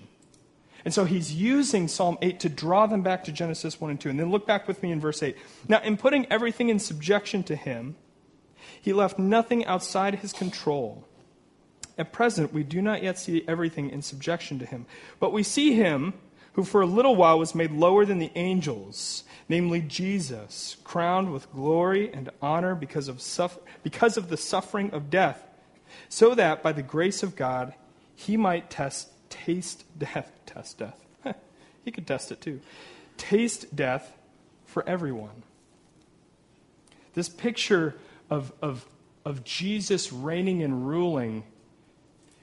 And 0.83 0.93
so 0.93 1.05
he's 1.05 1.33
using 1.33 1.87
Psalm 1.87 2.17
8 2.21 2.39
to 2.41 2.49
draw 2.49 2.87
them 2.87 3.01
back 3.01 3.25
to 3.25 3.31
Genesis 3.31 3.79
1 3.79 3.91
and 3.91 3.99
2. 3.99 4.09
And 4.09 4.19
then 4.19 4.31
look 4.31 4.45
back 4.45 4.67
with 4.67 4.81
me 4.83 4.91
in 4.91 4.99
verse 4.99 5.21
8. 5.21 5.35
Now, 5.67 5.81
in 5.81 5.97
putting 5.97 6.25
everything 6.31 6.69
in 6.69 6.79
subjection 6.79 7.43
to 7.43 7.55
him, 7.55 7.95
he 8.81 8.93
left 8.93 9.19
nothing 9.19 9.65
outside 9.65 10.15
his 10.15 10.33
control. 10.33 11.05
At 11.97 12.13
present, 12.13 12.53
we 12.53 12.63
do 12.63 12.81
not 12.81 13.03
yet 13.03 13.17
see 13.17 13.43
everything 13.47 13.89
in 13.89 14.01
subjection 14.01 14.59
to 14.59 14.65
him. 14.65 14.85
But 15.19 15.33
we 15.33 15.43
see 15.43 15.73
him 15.73 16.13
who 16.57 16.63
for 16.63 16.81
a 16.81 16.87
little 16.87 17.15
while 17.15 17.37
was 17.37 17.53
made 17.53 17.71
lower 17.71 18.03
than 18.03 18.17
the 18.17 18.31
angels, 18.33 19.23
namely 19.47 19.79
Jesus, 19.79 20.75
crowned 20.83 21.31
with 21.31 21.51
glory 21.51 22.11
and 22.11 22.31
honor 22.41 22.73
because 22.73 23.07
of, 23.07 23.21
suffer- 23.21 23.61
because 23.83 24.17
of 24.17 24.29
the 24.29 24.37
suffering 24.37 24.89
of 24.89 25.11
death, 25.11 25.47
so 26.09 26.33
that 26.33 26.63
by 26.63 26.71
the 26.71 26.81
grace 26.81 27.21
of 27.21 27.35
God 27.35 27.75
he 28.15 28.37
might 28.37 28.71
test, 28.71 29.09
taste 29.29 29.83
death 29.99 30.31
test 30.47 30.79
death. 30.79 30.99
he 31.85 31.91
could 31.91 32.07
test 32.07 32.31
it 32.31 32.41
too. 32.41 32.59
Taste 33.17 33.75
death 33.75 34.17
for 34.65 34.83
everyone. 34.89 35.43
This 37.13 37.29
picture 37.29 37.93
of, 38.31 38.51
of, 38.63 38.83
of 39.23 39.43
Jesus 39.43 40.11
reigning 40.11 40.63
and 40.63 40.87
ruling 40.87 41.43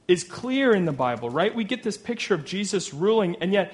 is 0.06 0.22
clear 0.22 0.72
in 0.72 0.84
the 0.84 0.92
Bible, 0.92 1.30
right? 1.30 1.52
We 1.52 1.64
get 1.64 1.82
this 1.82 1.98
picture 1.98 2.34
of 2.34 2.44
Jesus 2.44 2.94
ruling, 2.94 3.34
and 3.40 3.52
yet 3.52 3.72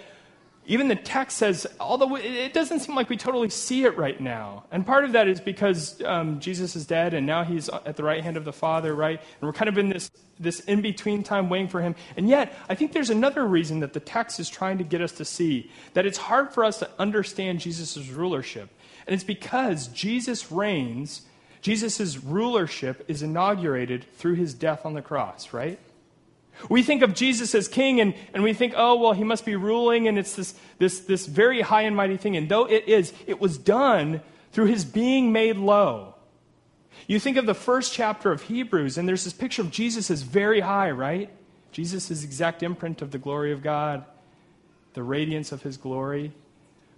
even 0.70 0.86
the 0.86 0.94
text 0.94 1.36
says, 1.36 1.66
although 1.80 2.14
it 2.14 2.52
doesn't 2.52 2.78
seem 2.78 2.94
like 2.94 3.08
we 3.08 3.16
totally 3.16 3.50
see 3.50 3.82
it 3.82 3.98
right 3.98 4.20
now. 4.20 4.62
And 4.70 4.86
part 4.86 5.04
of 5.04 5.10
that 5.12 5.26
is 5.26 5.40
because 5.40 6.00
um, 6.04 6.38
Jesus 6.38 6.76
is 6.76 6.86
dead 6.86 7.12
and 7.12 7.26
now 7.26 7.42
he's 7.42 7.68
at 7.68 7.96
the 7.96 8.04
right 8.04 8.22
hand 8.22 8.36
of 8.36 8.44
the 8.44 8.52
Father, 8.52 8.94
right? 8.94 9.18
And 9.18 9.48
we're 9.48 9.52
kind 9.52 9.68
of 9.68 9.78
in 9.78 9.88
this, 9.88 10.12
this 10.38 10.60
in 10.60 10.80
between 10.80 11.24
time 11.24 11.48
waiting 11.48 11.66
for 11.66 11.80
him. 11.82 11.96
And 12.16 12.28
yet, 12.28 12.56
I 12.68 12.76
think 12.76 12.92
there's 12.92 13.10
another 13.10 13.44
reason 13.44 13.80
that 13.80 13.94
the 13.94 14.00
text 14.00 14.38
is 14.38 14.48
trying 14.48 14.78
to 14.78 14.84
get 14.84 15.00
us 15.00 15.10
to 15.14 15.24
see 15.24 15.72
that 15.94 16.06
it's 16.06 16.18
hard 16.18 16.54
for 16.54 16.64
us 16.64 16.78
to 16.78 16.90
understand 17.00 17.58
Jesus' 17.58 18.06
rulership. 18.08 18.70
And 19.08 19.14
it's 19.14 19.24
because 19.24 19.88
Jesus 19.88 20.52
reigns, 20.52 21.22
Jesus' 21.62 22.16
rulership 22.18 23.04
is 23.08 23.24
inaugurated 23.24 24.06
through 24.14 24.36
his 24.36 24.54
death 24.54 24.86
on 24.86 24.94
the 24.94 25.02
cross, 25.02 25.52
right? 25.52 25.80
We 26.68 26.82
think 26.82 27.02
of 27.02 27.14
Jesus 27.14 27.54
as 27.54 27.68
king 27.68 28.00
and, 28.00 28.14
and 28.34 28.42
we 28.42 28.52
think, 28.52 28.74
oh, 28.76 28.96
well, 28.96 29.12
he 29.12 29.24
must 29.24 29.44
be 29.44 29.56
ruling 29.56 30.08
and 30.08 30.18
it's 30.18 30.34
this, 30.34 30.54
this, 30.78 31.00
this 31.00 31.26
very 31.26 31.60
high 31.62 31.82
and 31.82 31.96
mighty 31.96 32.16
thing. 32.16 32.36
And 32.36 32.48
though 32.48 32.66
it 32.66 32.88
is, 32.88 33.12
it 33.26 33.40
was 33.40 33.58
done 33.58 34.20
through 34.52 34.66
his 34.66 34.84
being 34.84 35.32
made 35.32 35.56
low. 35.56 36.14
You 37.06 37.18
think 37.18 37.36
of 37.36 37.46
the 37.46 37.54
first 37.54 37.92
chapter 37.92 38.30
of 38.30 38.42
Hebrews 38.42 38.98
and 38.98 39.08
there's 39.08 39.24
this 39.24 39.32
picture 39.32 39.62
of 39.62 39.70
Jesus 39.70 40.10
as 40.10 40.22
very 40.22 40.60
high, 40.60 40.90
right? 40.90 41.30
Jesus 41.72 42.10
is 42.10 42.24
exact 42.24 42.62
imprint 42.62 43.00
of 43.02 43.10
the 43.10 43.18
glory 43.18 43.52
of 43.52 43.62
God, 43.62 44.04
the 44.94 45.02
radiance 45.02 45.52
of 45.52 45.62
his 45.62 45.76
glory. 45.76 46.32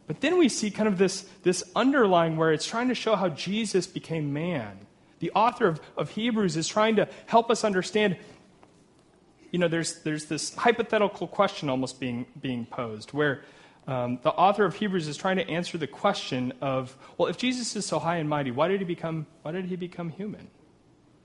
But 0.07 0.21
then 0.21 0.39
we 0.39 0.49
see 0.49 0.71
kind 0.71 0.89
of 0.89 0.99
this, 0.99 1.23
this 1.43 1.63
underlying 1.77 2.37
where 2.37 2.53
it's 2.53 2.67
trying 2.67 2.89
to 2.89 2.95
show 2.95 3.17
how 3.17 3.29
Jesus 3.29 3.87
became 3.87 4.33
man. 4.33 4.79
The 5.21 5.31
author 5.33 5.69
of, 5.69 5.81
of 5.97 6.11
Hebrews 6.11 6.57
is 6.57 6.67
trying 6.67 6.97
to 6.97 7.09
help 7.27 7.51
us 7.51 7.65
understand 7.65 8.17
you 9.53 9.59
know, 9.59 9.69
there's, 9.69 10.01
there's 10.01 10.25
this 10.25 10.55
hypothetical 10.55 11.29
question 11.29 11.69
almost 11.69 12.01
being, 12.01 12.27
being 12.41 12.67
posed 12.67 13.11
where 13.11 13.43
um, 13.87 14.19
the 14.23 14.31
author 14.31 14.65
of 14.65 14.75
Hebrews 14.75 15.07
is 15.07 15.17
trying 15.17 15.37
to 15.37 15.49
answer 15.49 15.77
the 15.77 15.87
question 15.87 16.55
of, 16.61 16.97
well, 17.19 17.29
if 17.29 17.37
Jesus 17.37 17.77
is 17.77 17.85
so 17.85 17.99
high 17.99 18.17
and 18.17 18.29
mighty, 18.29 18.51
why 18.51 18.69
did 18.69 18.81
he 18.81 18.87
become, 18.87 19.27
why 19.43 19.53
did 19.53 19.67
he 19.67 19.77
become 19.77 20.09
human? 20.09 20.49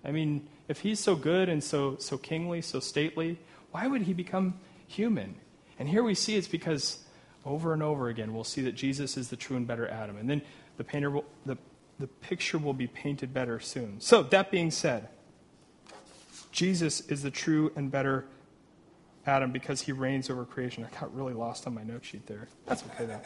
I 0.03 0.12
mean, 0.12 0.48
if 0.67 0.81
he's 0.81 1.00
so 1.00 1.15
good 1.15 1.50
and 1.50 1.63
so, 1.63 1.98
so 2.00 2.17
kingly, 2.17 2.62
so 2.62 2.79
stately, 2.79 3.39
why 3.72 3.88
would 3.88 4.03
he 4.03 4.13
become 4.13 4.60
human? 4.88 5.36
And 5.79 5.88
here 5.88 6.03
we 6.03 6.13
see 6.13 6.36
it's 6.36 6.48
because 6.48 7.00
over 7.46 7.72
and 7.72 7.81
over 7.81 8.10
again 8.10 8.34
we'll 8.34 8.43
see 8.43 8.62
that 8.63 8.74
Jesus 8.74 9.15
is 9.15 9.29
the 9.29 9.38
true 9.38 9.55
and 9.55 9.65
better 9.65 9.88
Adam. 9.88 10.17
And 10.17 10.29
then 10.29 10.41
the 10.75 10.84
painter 10.84 11.10
will, 11.12 11.25
the, 11.46 11.57
the 11.98 12.07
picture 12.07 12.57
will 12.57 12.74
be 12.74 12.88
painted 12.88 13.34
better 13.34 13.60
soon. 13.62 14.01
So, 14.01 14.24
that 14.24 14.51
being 14.51 14.72
said, 14.72 15.07
Jesus 16.58 17.02
is 17.02 17.22
the 17.22 17.30
true 17.30 17.72
and 17.76 17.92
better 17.92 18.26
Adam 19.28 19.52
because 19.52 19.82
he 19.82 19.92
reigns 19.92 20.28
over 20.28 20.44
creation. 20.44 20.84
I 20.84 21.00
got 21.00 21.16
really 21.16 21.36
lost 21.36 21.68
on 21.68 21.76
my 21.76 21.84
note 21.84 22.04
sheet 22.04 22.26
there. 22.26 22.48
That's 22.66 22.84
okay, 22.84 23.06
though. 23.06 23.22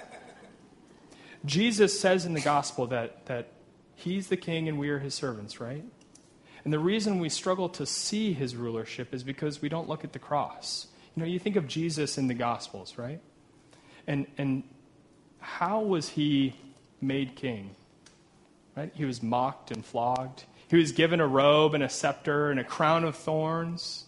Jesus 1.45 1.97
says 1.97 2.25
in 2.25 2.33
the 2.33 2.41
gospel 2.41 2.87
that, 2.87 3.25
that 3.27 3.53
he's 3.95 4.27
the 4.27 4.35
king 4.35 4.67
and 4.67 4.77
we 4.77 4.89
are 4.89 4.99
his 4.99 5.13
servants, 5.13 5.61
right? 5.61 5.85
And 6.65 6.73
the 6.73 6.79
reason 6.79 7.19
we 7.19 7.29
struggle 7.29 7.69
to 7.69 7.85
see 7.85 8.33
his 8.33 8.53
rulership 8.57 9.13
is 9.13 9.23
because 9.23 9.61
we 9.61 9.69
don't 9.69 9.87
look 9.87 10.03
at 10.03 10.11
the 10.11 10.19
cross. 10.19 10.87
You 11.15 11.23
know, 11.23 11.29
you 11.29 11.39
think 11.39 11.55
of 11.55 11.69
Jesus 11.69 12.17
in 12.17 12.27
the 12.27 12.33
gospels, 12.33 12.97
right? 12.97 13.21
And, 14.07 14.27
and 14.37 14.63
how 15.39 15.79
was 15.79 16.09
he 16.09 16.53
made 16.99 17.37
king? 17.37 17.77
Right? 18.75 18.91
He 18.93 19.05
was 19.05 19.23
mocked 19.23 19.71
and 19.71 19.85
flogged. 19.85 20.43
He 20.71 20.77
was 20.77 20.93
given 20.93 21.19
a 21.19 21.27
robe 21.27 21.73
and 21.73 21.83
a 21.83 21.89
scepter 21.89 22.49
and 22.49 22.57
a 22.57 22.63
crown 22.63 23.03
of 23.03 23.17
thorns. 23.17 24.05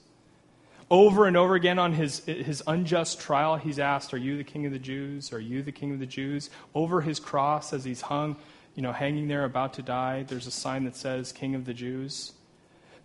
Over 0.90 1.26
and 1.26 1.36
over 1.36 1.56
again 1.56 1.78
on 1.78 1.92
his, 1.92 2.20
his 2.24 2.64
unjust 2.66 3.20
trial, 3.20 3.58
he's 3.58 3.80
asked, 3.80 4.14
Are 4.14 4.18
you 4.18 4.38
the 4.38 4.46
king 4.46 4.66
of 4.66 4.72
the 4.72 4.80
Jews? 4.80 5.34
Are 5.34 5.42
you 5.42 5.62
the 5.62 5.74
king 5.74 5.92
of 5.92 6.00
the 6.00 6.06
Jews? 6.06 6.50
Over 6.74 7.02
his 7.02 7.20
cross, 7.20 7.74
as 7.74 7.84
he's 7.84 8.00
hung, 8.00 8.38
you 8.76 8.82
know, 8.82 8.94
hanging 8.94 9.28
there 9.28 9.44
about 9.44 9.74
to 9.74 9.82
die, 9.82 10.24
there's 10.24 10.48
a 10.48 10.52
sign 10.52 10.86
that 10.86 10.96
says, 10.96 11.34
King 11.34 11.54
of 11.54 11.66
the 11.66 11.74
Jews. 11.74 12.32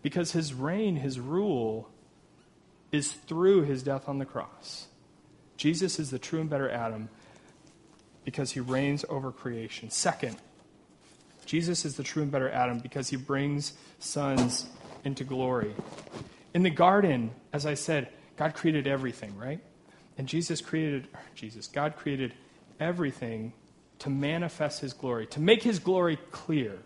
Because 0.03 0.31
his 0.31 0.55
reign, 0.55 0.95
his 0.95 1.19
rule, 1.19 1.91
is 2.93 3.11
through 3.11 3.62
his 3.62 3.83
death 3.83 4.09
on 4.09 4.19
the 4.19 4.25
cross. 4.25 4.87
Jesus 5.57 5.99
is 5.99 6.12
the 6.12 6.21
true 6.21 6.41
and 6.41 6.49
better 6.49 6.71
Adam 6.71 7.09
because 8.25 8.53
he 8.53 8.61
reigns 8.61 9.05
over 9.09 9.33
creation. 9.33 9.91
Second, 9.91 10.37
Jesus 11.49 11.87
is 11.87 11.97
the 11.97 12.02
true 12.02 12.23
and 12.23 12.31
better 12.31 12.50
Adam 12.50 12.78
because 12.78 13.09
he 13.09 13.17
brings 13.17 13.73
sons 14.00 14.67
into 15.02 15.25
glory. 15.25 15.75
In 16.52 16.62
the 16.62 16.69
garden, 16.69 17.31
as 17.55 17.64
I 17.64 17.73
said, 17.73 18.11
God 18.37 18.52
created 18.52 18.87
everything, 18.87 19.35
right? 19.35 19.59
And 20.19 20.28
Jesus 20.28 20.61
created, 20.61 21.09
Jesus, 21.35 21.67
God 21.67 21.97
created 21.97 22.35
everything 22.78 23.55
to 24.00 24.11
manifest 24.11 24.83
his 24.83 24.93
glory, 24.93 25.26
to 25.28 25.40
make 25.40 25.62
his 25.62 25.78
glory 25.78 26.19
clear, 26.33 26.81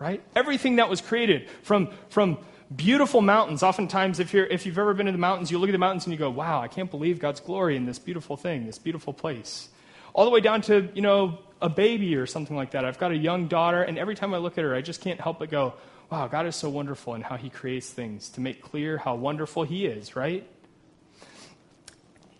right? 0.00 0.20
Everything 0.34 0.76
that 0.76 0.88
was 0.88 1.00
created 1.00 1.48
from, 1.62 1.88
from 2.08 2.38
beautiful 2.74 3.20
mountains. 3.20 3.62
Oftentimes, 3.62 4.18
if, 4.18 4.34
you're, 4.34 4.46
if 4.46 4.66
you've 4.66 4.78
ever 4.78 4.94
been 4.94 5.06
to 5.06 5.12
the 5.12 5.18
mountains, 5.18 5.52
you 5.52 5.60
look 5.60 5.68
at 5.68 5.72
the 5.72 5.78
mountains 5.78 6.06
and 6.06 6.12
you 6.12 6.18
go, 6.18 6.28
wow, 6.28 6.60
I 6.60 6.66
can't 6.66 6.90
believe 6.90 7.20
God's 7.20 7.38
glory 7.38 7.76
in 7.76 7.86
this 7.86 8.00
beautiful 8.00 8.36
thing, 8.36 8.66
this 8.66 8.80
beautiful 8.80 9.12
place. 9.12 9.68
All 10.14 10.24
the 10.24 10.30
way 10.30 10.40
down 10.40 10.62
to, 10.62 10.88
you 10.94 11.02
know, 11.02 11.38
a 11.60 11.68
baby 11.68 12.16
or 12.16 12.26
something 12.26 12.56
like 12.56 12.72
that. 12.72 12.84
I've 12.84 12.98
got 12.98 13.10
a 13.10 13.16
young 13.16 13.48
daughter, 13.48 13.82
and 13.82 13.98
every 13.98 14.14
time 14.14 14.34
I 14.34 14.38
look 14.38 14.58
at 14.58 14.64
her, 14.64 14.74
I 14.74 14.80
just 14.80 15.00
can't 15.00 15.20
help 15.20 15.38
but 15.38 15.50
go, 15.50 15.74
wow, 16.10 16.26
God 16.28 16.46
is 16.46 16.56
so 16.56 16.68
wonderful 16.68 17.14
in 17.14 17.22
how 17.22 17.36
He 17.36 17.50
creates 17.50 17.90
things 17.90 18.28
to 18.30 18.40
make 18.40 18.62
clear 18.62 18.98
how 18.98 19.14
wonderful 19.14 19.64
He 19.64 19.86
is, 19.86 20.16
right? 20.16 20.48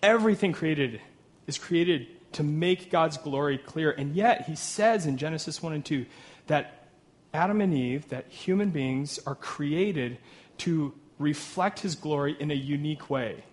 Everything 0.03 0.53
created 0.53 1.01
is 1.47 1.59
created 1.59 2.07
to 2.33 2.43
make 2.43 2.91
God's 2.91 3.17
glory 3.17 3.59
clear. 3.59 3.91
And 3.91 4.15
yet, 4.15 4.47
He 4.47 4.55
says 4.55 5.07
in 5.07 5.17
Genesis 5.17 5.63
1 5.63 5.73
and 5.73 5.85
2 5.85 6.07
that 6.47 6.89
Adam 7.35 7.61
and 7.61 7.75
Eve, 7.75 8.09
that 8.09 8.29
human 8.29 8.71
beings, 8.71 9.19
are 9.27 9.35
created 9.35 10.19
to 10.59 10.95
reflect 11.19 11.81
His 11.81 11.95
glory 11.95 12.37
in 12.39 12.51
a 12.51 12.55
unique 12.55 13.11
way. 13.11 13.45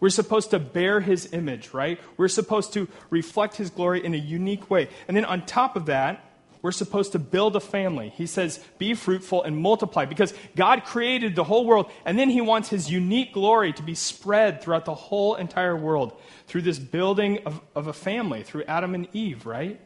We're 0.00 0.08
supposed 0.10 0.50
to 0.50 0.58
bear 0.58 1.00
his 1.00 1.32
image, 1.32 1.72
right? 1.74 2.00
We're 2.16 2.28
supposed 2.28 2.72
to 2.72 2.88
reflect 3.10 3.56
his 3.56 3.70
glory 3.70 4.04
in 4.04 4.14
a 4.14 4.18
unique 4.18 4.70
way. 4.70 4.88
And 5.06 5.16
then 5.16 5.26
on 5.26 5.44
top 5.44 5.76
of 5.76 5.86
that, 5.86 6.24
we're 6.62 6.72
supposed 6.72 7.12
to 7.12 7.18
build 7.18 7.56
a 7.56 7.60
family. 7.60 8.10
He 8.10 8.26
says, 8.26 8.62
be 8.78 8.94
fruitful 8.94 9.42
and 9.42 9.56
multiply 9.56 10.04
because 10.04 10.34
God 10.56 10.84
created 10.84 11.34
the 11.34 11.44
whole 11.44 11.64
world, 11.64 11.90
and 12.04 12.18
then 12.18 12.28
He 12.28 12.40
wants 12.40 12.68
His 12.68 12.90
unique 12.90 13.32
glory 13.32 13.72
to 13.74 13.82
be 13.82 13.94
spread 13.94 14.62
throughout 14.62 14.84
the 14.84 14.94
whole 14.94 15.36
entire 15.36 15.76
world 15.76 16.18
through 16.46 16.62
this 16.62 16.78
building 16.78 17.38
of, 17.46 17.60
of 17.74 17.86
a 17.86 17.92
family, 17.92 18.42
through 18.42 18.64
Adam 18.64 18.94
and 18.94 19.08
Eve, 19.14 19.46
right? 19.46 19.80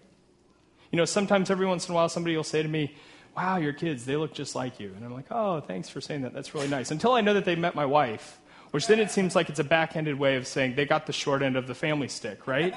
You 0.90 0.96
know, 0.96 1.04
sometimes 1.04 1.50
every 1.50 1.66
once 1.66 1.88
in 1.88 1.92
a 1.92 1.94
while 1.94 2.08
somebody 2.08 2.36
will 2.36 2.44
say 2.44 2.62
to 2.62 2.68
me, 2.68 2.94
Wow, 3.36 3.56
your 3.56 3.72
kids, 3.72 4.04
they 4.04 4.14
look 4.14 4.32
just 4.32 4.54
like 4.54 4.78
you. 4.78 4.92
And 4.94 5.04
I'm 5.04 5.12
like, 5.12 5.26
Oh, 5.30 5.60
thanks 5.60 5.88
for 5.88 6.00
saying 6.00 6.22
that. 6.22 6.32
That's 6.32 6.54
really 6.54 6.68
nice. 6.68 6.92
Until 6.92 7.12
I 7.14 7.20
know 7.20 7.34
that 7.34 7.44
they 7.44 7.56
met 7.56 7.74
my 7.74 7.84
wife 7.84 8.38
which 8.74 8.88
then 8.88 8.98
it 8.98 9.08
seems 9.08 9.36
like 9.36 9.48
it's 9.48 9.60
a 9.60 9.64
backhanded 9.64 10.18
way 10.18 10.34
of 10.34 10.48
saying 10.48 10.74
they 10.74 10.84
got 10.84 11.06
the 11.06 11.12
short 11.12 11.42
end 11.42 11.54
of 11.54 11.68
the 11.68 11.76
family 11.76 12.08
stick, 12.08 12.48
right? 12.48 12.74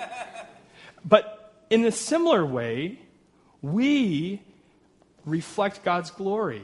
but 1.04 1.56
in 1.72 1.84
a 1.86 1.92
similar 1.92 2.46
way, 2.46 3.00
we 3.63 4.39
reflect 5.25 5.84
God's 5.84 6.12
glory. 6.12 6.62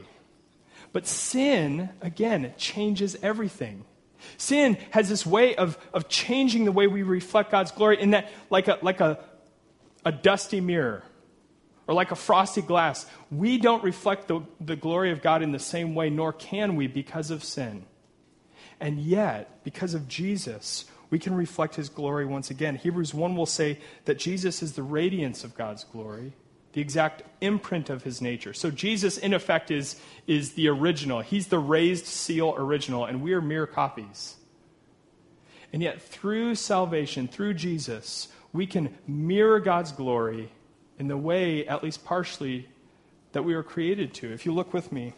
But 0.92 1.08
sin, 1.08 1.88
again, 2.00 2.54
changes 2.56 3.16
everything. 3.24 3.84
Sin 4.36 4.78
has 4.90 5.08
this 5.08 5.26
way 5.26 5.56
of, 5.56 5.78
of 5.92 6.08
changing 6.08 6.64
the 6.64 6.70
way 6.70 6.86
we 6.86 7.02
reflect 7.02 7.50
God's 7.50 7.72
glory 7.72 8.00
in 8.00 8.10
that, 8.10 8.30
like 8.50 8.68
a, 8.68 8.78
like 8.82 9.00
a, 9.00 9.18
a 10.04 10.12
dusty 10.12 10.60
mirror 10.60 11.02
or 11.88 11.94
like 11.96 12.12
a 12.12 12.16
frosty 12.16 12.62
glass, 12.62 13.04
we 13.32 13.58
don't 13.58 13.82
reflect 13.82 14.28
the, 14.28 14.42
the 14.60 14.76
glory 14.76 15.10
of 15.10 15.22
God 15.22 15.42
in 15.42 15.50
the 15.50 15.58
same 15.58 15.96
way, 15.96 16.08
nor 16.08 16.32
can 16.32 16.76
we 16.76 16.86
because 16.86 17.32
of 17.32 17.42
sin. 17.42 17.84
And 18.84 19.00
yet, 19.00 19.64
because 19.64 19.94
of 19.94 20.08
Jesus, 20.08 20.84
we 21.08 21.18
can 21.18 21.34
reflect 21.34 21.74
his 21.76 21.88
glory 21.88 22.26
once 22.26 22.50
again. 22.50 22.76
Hebrews 22.76 23.14
1 23.14 23.34
will 23.34 23.46
say 23.46 23.78
that 24.04 24.18
Jesus 24.18 24.62
is 24.62 24.74
the 24.74 24.82
radiance 24.82 25.42
of 25.42 25.56
God's 25.56 25.84
glory, 25.84 26.34
the 26.74 26.82
exact 26.82 27.22
imprint 27.40 27.88
of 27.88 28.02
his 28.02 28.20
nature. 28.20 28.52
So 28.52 28.70
Jesus, 28.70 29.16
in 29.16 29.32
effect, 29.32 29.70
is, 29.70 29.98
is 30.26 30.52
the 30.52 30.68
original. 30.68 31.22
He's 31.22 31.46
the 31.46 31.58
raised 31.58 32.04
seal 32.04 32.54
original, 32.58 33.06
and 33.06 33.22
we 33.22 33.32
are 33.32 33.40
mere 33.40 33.66
copies. 33.66 34.36
And 35.72 35.82
yet, 35.82 36.02
through 36.02 36.54
salvation, 36.56 37.26
through 37.26 37.54
Jesus, 37.54 38.28
we 38.52 38.66
can 38.66 38.94
mirror 39.08 39.60
God's 39.60 39.92
glory 39.92 40.52
in 40.98 41.08
the 41.08 41.16
way, 41.16 41.66
at 41.66 41.82
least 41.82 42.04
partially, 42.04 42.68
that 43.32 43.44
we 43.44 43.54
were 43.54 43.62
created 43.62 44.12
to. 44.12 44.30
If 44.30 44.44
you 44.44 44.52
look 44.52 44.74
with 44.74 44.92
me, 44.92 45.14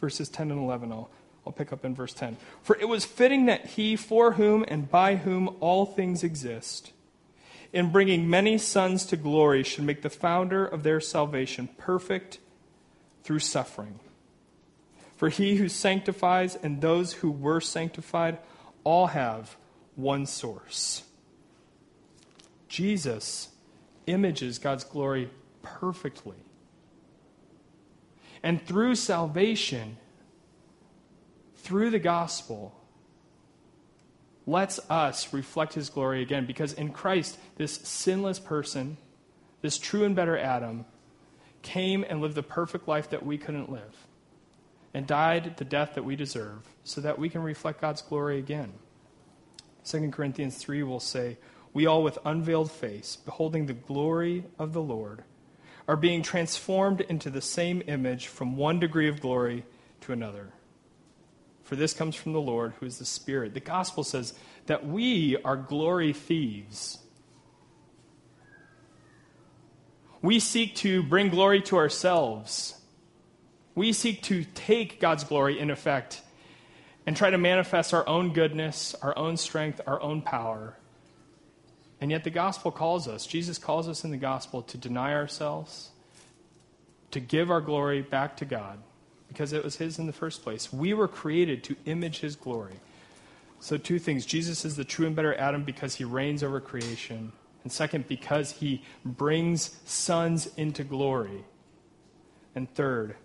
verses 0.00 0.28
10 0.28 0.50
and 0.50 0.58
11, 0.58 0.90
I'll 0.90 1.10
I'll 1.46 1.52
pick 1.52 1.72
up 1.72 1.84
in 1.84 1.94
verse 1.94 2.14
10. 2.14 2.36
For 2.62 2.76
it 2.76 2.88
was 2.88 3.04
fitting 3.04 3.46
that 3.46 3.66
he, 3.66 3.96
for 3.96 4.32
whom 4.32 4.64
and 4.68 4.90
by 4.90 5.16
whom 5.16 5.56
all 5.60 5.84
things 5.84 6.22
exist, 6.22 6.92
in 7.72 7.90
bringing 7.90 8.28
many 8.28 8.58
sons 8.58 9.04
to 9.06 9.16
glory, 9.16 9.62
should 9.62 9.84
make 9.84 10.02
the 10.02 10.10
founder 10.10 10.64
of 10.64 10.82
their 10.82 11.00
salvation 11.00 11.68
perfect 11.78 12.38
through 13.24 13.40
suffering. 13.40 13.98
For 15.16 15.28
he 15.28 15.56
who 15.56 15.68
sanctifies 15.68 16.56
and 16.56 16.80
those 16.80 17.14
who 17.14 17.30
were 17.30 17.60
sanctified 17.60 18.38
all 18.84 19.08
have 19.08 19.56
one 19.94 20.26
source. 20.26 21.04
Jesus 22.68 23.48
images 24.06 24.58
God's 24.58 24.84
glory 24.84 25.30
perfectly. 25.62 26.36
And 28.42 28.64
through 28.66 28.96
salvation, 28.96 29.98
through 31.62 31.90
the 31.90 31.98
gospel, 31.98 32.74
lets 34.46 34.78
us 34.90 35.32
reflect 35.32 35.74
his 35.74 35.88
glory 35.88 36.20
again 36.22 36.46
because 36.46 36.72
in 36.72 36.90
Christ, 36.92 37.38
this 37.56 37.74
sinless 37.84 38.38
person, 38.38 38.96
this 39.60 39.78
true 39.78 40.04
and 40.04 40.14
better 40.16 40.36
Adam, 40.36 40.84
came 41.62 42.04
and 42.08 42.20
lived 42.20 42.34
the 42.34 42.42
perfect 42.42 42.88
life 42.88 43.10
that 43.10 43.24
we 43.24 43.38
couldn't 43.38 43.70
live. 43.70 44.06
and 44.94 45.06
died 45.06 45.56
the 45.56 45.64
death 45.64 45.94
that 45.94 46.04
we 46.04 46.16
deserve 46.16 46.68
so 46.84 47.00
that 47.00 47.18
we 47.18 47.30
can 47.30 47.42
reflect 47.42 47.80
God's 47.80 48.02
glory 48.02 48.38
again. 48.38 48.74
2 49.86 50.10
Corinthians 50.10 50.56
3 50.58 50.82
will 50.82 51.00
say, 51.00 51.38
We 51.72 51.86
all 51.86 52.02
with 52.02 52.18
unveiled 52.24 52.70
face, 52.70 53.16
beholding 53.16 53.66
the 53.66 53.72
glory 53.72 54.44
of 54.58 54.74
the 54.74 54.82
Lord, 54.82 55.24
are 55.88 55.96
being 55.96 56.22
transformed 56.22 57.00
into 57.00 57.30
the 57.30 57.40
same 57.40 57.82
image 57.86 58.26
from 58.26 58.56
one 58.56 58.80
degree 58.80 59.08
of 59.08 59.20
glory 59.20 59.64
to 60.02 60.12
another. 60.12 60.52
For 61.62 61.76
this 61.76 61.94
comes 61.94 62.16
from 62.16 62.32
the 62.32 62.40
Lord, 62.40 62.74
who 62.80 62.86
is 62.86 62.98
the 62.98 63.04
Spirit. 63.04 63.54
The 63.54 63.60
gospel 63.60 64.04
says 64.04 64.34
that 64.66 64.86
we 64.86 65.36
are 65.44 65.56
glory 65.56 66.12
thieves. 66.12 66.98
We 70.20 70.38
seek 70.38 70.76
to 70.76 71.02
bring 71.02 71.30
glory 71.30 71.62
to 71.62 71.76
ourselves. 71.76 72.78
We 73.74 73.92
seek 73.92 74.22
to 74.24 74.44
take 74.54 75.00
God's 75.00 75.24
glory 75.24 75.58
in 75.58 75.70
effect 75.70 76.20
and 77.06 77.16
try 77.16 77.30
to 77.30 77.38
manifest 77.38 77.92
our 77.92 78.08
own 78.08 78.32
goodness, 78.32 78.94
our 79.02 79.16
own 79.18 79.36
strength, 79.36 79.80
our 79.86 80.00
own 80.00 80.22
power. 80.22 80.76
And 82.00 82.10
yet 82.10 82.24
the 82.24 82.30
gospel 82.30 82.70
calls 82.70 83.08
us, 83.08 83.26
Jesus 83.26 83.58
calls 83.58 83.88
us 83.88 84.04
in 84.04 84.10
the 84.10 84.16
gospel 84.16 84.62
to 84.62 84.78
deny 84.78 85.12
ourselves, 85.12 85.90
to 87.10 87.20
give 87.20 87.50
our 87.50 87.60
glory 87.60 88.02
back 88.02 88.36
to 88.38 88.44
God, 88.44 88.78
because 89.32 89.52
it 89.52 89.64
was 89.64 89.76
His 89.76 89.98
in 89.98 90.06
the 90.06 90.12
first 90.12 90.42
place. 90.42 90.72
We 90.72 90.92
were 90.94 91.08
created 91.08 91.64
to 91.64 91.76
image 91.86 92.20
His 92.20 92.36
glory. 92.36 92.76
So, 93.60 93.76
two 93.76 93.98
things 93.98 94.26
Jesus 94.26 94.64
is 94.64 94.76
the 94.76 94.84
true 94.84 95.06
and 95.06 95.16
better 95.16 95.34
Adam 95.34 95.64
because 95.64 95.94
He 95.94 96.04
reigns 96.04 96.42
over 96.42 96.60
creation. 96.60 97.32
And 97.62 97.72
second, 97.72 98.08
because 98.08 98.52
He 98.52 98.82
brings 99.04 99.78
sons 99.84 100.48
into 100.56 100.84
glory. 100.84 101.44
And 102.54 102.72
third, 102.74 103.16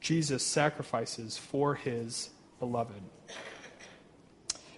Jesus 0.00 0.44
sacrifices 0.44 1.38
for 1.38 1.74
His 1.74 2.30
beloved. 2.58 3.02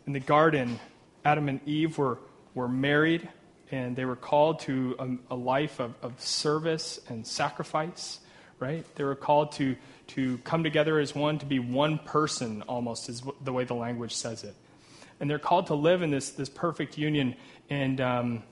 In 0.07 0.12
the 0.12 0.21
garden, 0.21 0.78
Adam 1.25 1.49
and 1.49 1.61
Eve 1.66 1.99
were, 1.99 2.19
were 2.54 2.69
married 2.69 3.28
and 3.71 3.97
they 3.97 4.04
were 4.04 4.16
called 4.16 4.61
to 4.61 4.95
a, 4.99 5.35
a 5.35 5.37
life 5.37 5.81
of, 5.81 5.95
of 6.02 6.21
service 6.21 7.00
and 7.09 7.26
sacrifice, 7.26 8.21
right? 8.61 8.85
They 8.97 9.04
were 9.04 9.14
called 9.14 9.52
to, 9.52 9.76
to 10.14 10.38
come 10.38 10.62
together 10.62 10.99
as 10.99 11.14
one, 11.14 11.38
to 11.38 11.47
be 11.47 11.59
one 11.59 11.99
person 11.99 12.62
almost, 12.62 13.09
is 13.09 13.23
the 13.42 13.52
way 13.52 13.64
the 13.64 13.75
language 13.75 14.14
says 14.14 14.45
it. 14.45 14.54
And 15.21 15.31
they're 15.31 15.38
called 15.38 15.69
to 15.69 15.75
live 15.75 16.02
in 16.02 16.11
this, 16.11 16.31
this 16.31 16.49
perfect 16.49 16.99
union. 16.99 17.37
And 17.71 18.00
um, 18.00 18.42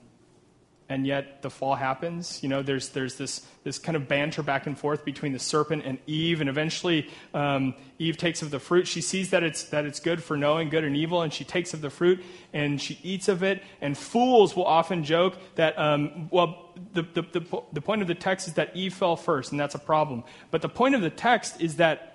and 0.91 1.07
yet 1.07 1.41
the 1.41 1.49
fall 1.49 1.75
happens. 1.75 2.43
You 2.43 2.49
know, 2.49 2.61
there's, 2.61 2.89
there's 2.89 3.15
this, 3.15 3.45
this 3.63 3.79
kind 3.79 3.95
of 3.95 4.07
banter 4.07 4.43
back 4.43 4.67
and 4.67 4.77
forth 4.77 5.05
between 5.05 5.31
the 5.31 5.39
serpent 5.39 5.83
and 5.85 5.99
Eve, 6.05 6.41
and 6.41 6.49
eventually 6.49 7.09
um, 7.33 7.73
Eve 7.97 8.17
takes 8.17 8.41
of 8.41 8.51
the 8.51 8.59
fruit. 8.59 8.87
She 8.87 8.99
sees 8.99 9.29
that 9.29 9.41
it's, 9.41 9.63
that 9.65 9.85
it's 9.85 9.99
good 9.99 10.21
for 10.21 10.35
knowing 10.35 10.69
good 10.69 10.83
and 10.83 10.97
evil, 10.97 11.21
and 11.21 11.31
she 11.31 11.45
takes 11.45 11.73
of 11.73 11.81
the 11.81 11.89
fruit 11.89 12.23
and 12.53 12.81
she 12.81 12.99
eats 13.03 13.29
of 13.29 13.41
it. 13.41 13.63
And 13.79 13.97
fools 13.97 14.55
will 14.55 14.65
often 14.65 15.03
joke 15.03 15.37
that, 15.55 15.79
um, 15.79 16.27
well, 16.29 16.73
the, 16.93 17.03
the, 17.03 17.21
the, 17.21 17.63
the 17.71 17.81
point 17.81 18.01
of 18.01 18.07
the 18.07 18.15
text 18.15 18.47
is 18.47 18.55
that 18.55 18.75
Eve 18.75 18.93
fell 18.93 19.15
first, 19.15 19.51
and 19.51 19.59
that's 19.59 19.75
a 19.75 19.79
problem. 19.79 20.23
But 20.51 20.61
the 20.61 20.69
point 20.69 20.95
of 20.95 21.01
the 21.01 21.09
text 21.09 21.61
is 21.61 21.77
that 21.77 22.10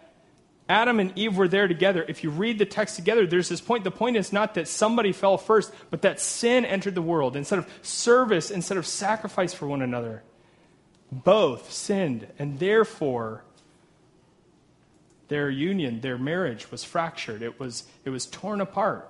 Adam 0.69 0.99
and 0.99 1.17
Eve 1.17 1.37
were 1.37 1.47
there 1.47 1.69
together. 1.69 2.05
If 2.09 2.25
you 2.25 2.31
read 2.31 2.59
the 2.59 2.67
text 2.67 2.97
together, 2.97 3.27
there's 3.27 3.49
this 3.49 3.61
point. 3.61 3.85
The 3.85 3.91
point 3.91 4.17
is 4.17 4.33
not 4.33 4.55
that 4.55 4.67
somebody 4.67 5.13
fell 5.13 5.39
first, 5.39 5.73
but 5.91 6.03
that 6.03 6.21
sin 6.21 6.65
entered 6.65 6.95
the 6.95 7.03
world. 7.03 7.37
Instead 7.37 7.61
of 7.61 7.69
service, 7.83 8.51
instead 8.51 8.77
of 8.77 8.87
sacrifice 8.87 9.55
for 9.55 9.69
one 9.69 9.81
another, 9.81 10.25
both 11.13 11.73
sinned. 11.73 12.27
And 12.39 12.59
therefore, 12.59 13.45
their 15.29 15.49
union, 15.49 16.01
their 16.01 16.19
marriage 16.19 16.71
was 16.71 16.83
fractured. 16.83 17.43
It 17.43 17.61
was, 17.61 17.85
it 18.05 18.11
was 18.11 18.27
torn 18.27 18.61
apart. 18.61 19.09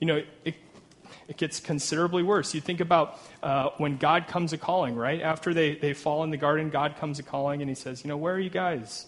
You 0.00 0.06
know, 0.06 0.22
it, 0.44 0.54
it 1.28 1.36
gets 1.36 1.60
considerably 1.60 2.22
worse. 2.22 2.54
You 2.54 2.60
think 2.60 2.80
about 2.80 3.18
uh, 3.42 3.70
when 3.78 3.96
God 3.96 4.26
comes 4.26 4.52
a 4.52 4.58
calling, 4.58 4.96
right? 4.96 5.20
After 5.20 5.54
they, 5.54 5.76
they 5.76 5.92
fall 5.94 6.24
in 6.24 6.30
the 6.30 6.36
garden, 6.36 6.70
God 6.70 6.96
comes 6.96 7.18
a 7.18 7.22
calling 7.22 7.62
and 7.62 7.68
he 7.68 7.74
says, 7.74 8.04
You 8.04 8.08
know, 8.08 8.16
where 8.16 8.34
are 8.34 8.40
you 8.40 8.50
guys? 8.50 9.06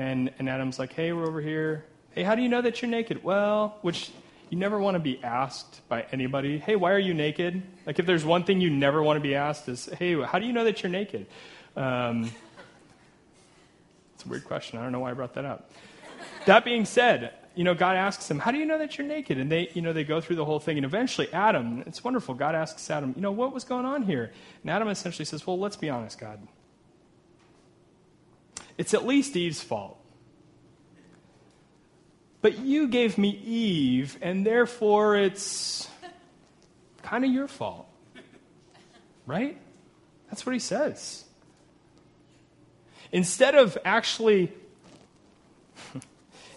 And, 0.00 0.32
and 0.38 0.48
Adam's 0.48 0.78
like, 0.78 0.94
hey, 0.94 1.12
we're 1.12 1.26
over 1.26 1.42
here. 1.42 1.84
Hey, 2.12 2.22
how 2.22 2.34
do 2.34 2.40
you 2.40 2.48
know 2.48 2.62
that 2.62 2.80
you're 2.80 2.90
naked? 2.90 3.22
Well, 3.22 3.76
which 3.82 4.10
you 4.48 4.56
never 4.56 4.78
want 4.78 4.94
to 4.94 4.98
be 4.98 5.22
asked 5.22 5.86
by 5.90 6.06
anybody, 6.10 6.58
hey, 6.58 6.74
why 6.74 6.92
are 6.92 6.98
you 6.98 7.12
naked? 7.12 7.60
Like, 7.84 7.98
if 7.98 8.06
there's 8.06 8.24
one 8.24 8.44
thing 8.44 8.62
you 8.62 8.70
never 8.70 9.02
want 9.02 9.18
to 9.18 9.20
be 9.20 9.34
asked 9.34 9.68
is, 9.68 9.90
hey, 9.98 10.18
how 10.22 10.38
do 10.38 10.46
you 10.46 10.54
know 10.54 10.64
that 10.64 10.82
you're 10.82 10.90
naked? 10.90 11.26
Um, 11.76 12.30
it's 14.14 14.24
a 14.24 14.28
weird 14.28 14.46
question. 14.46 14.78
I 14.78 14.82
don't 14.82 14.92
know 14.92 15.00
why 15.00 15.10
I 15.10 15.12
brought 15.12 15.34
that 15.34 15.44
up. 15.44 15.70
that 16.46 16.64
being 16.64 16.86
said, 16.86 17.34
you 17.54 17.64
know, 17.64 17.74
God 17.74 17.96
asks 17.96 18.26
them, 18.26 18.38
how 18.38 18.52
do 18.52 18.56
you 18.56 18.64
know 18.64 18.78
that 18.78 18.96
you're 18.96 19.06
naked? 19.06 19.36
And 19.36 19.52
they, 19.52 19.68
you 19.74 19.82
know, 19.82 19.92
they 19.92 20.04
go 20.04 20.22
through 20.22 20.36
the 20.36 20.46
whole 20.46 20.60
thing. 20.60 20.78
And 20.78 20.86
eventually, 20.86 21.30
Adam, 21.30 21.84
it's 21.86 22.02
wonderful. 22.02 22.32
God 22.32 22.54
asks 22.54 22.88
Adam, 22.90 23.12
you 23.16 23.20
know, 23.20 23.32
what 23.32 23.52
was 23.52 23.64
going 23.64 23.84
on 23.84 24.04
here? 24.04 24.32
And 24.62 24.70
Adam 24.70 24.88
essentially 24.88 25.26
says, 25.26 25.46
well, 25.46 25.58
let's 25.58 25.76
be 25.76 25.90
honest, 25.90 26.18
God. 26.18 26.40
It's 28.80 28.94
at 28.94 29.04
least 29.04 29.36
Eve's 29.36 29.62
fault. 29.62 29.98
But 32.40 32.60
you 32.60 32.88
gave 32.88 33.18
me 33.18 33.28
Eve, 33.28 34.16
and 34.22 34.46
therefore 34.46 35.16
it's 35.16 35.86
kind 37.02 37.22
of 37.22 37.30
your 37.30 37.46
fault. 37.46 37.86
Right? 39.26 39.58
That's 40.30 40.46
what 40.46 40.54
he 40.54 40.58
says. 40.58 41.26
Instead 43.12 43.54
of 43.54 43.76
actually 43.84 44.50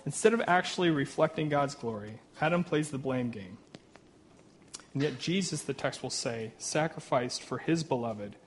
instead 0.06 0.34
of 0.34 0.42
actually 0.48 0.92
reflecting 0.92 1.50
God's 1.50 1.76
glory, 1.76 2.22
Adam 2.40 2.64
plays 2.64 2.90
the 2.90 2.98
blame 2.98 3.32
game. 3.32 3.58
And 4.94 5.04
yet 5.04 5.20
Jesus, 5.20 5.62
the 5.64 5.74
text 5.74 6.02
will 6.02 6.10
say, 6.10 6.54
sacrificed 6.58 7.44
for 7.44 7.58
his 7.58 7.84
beloved 7.84 8.38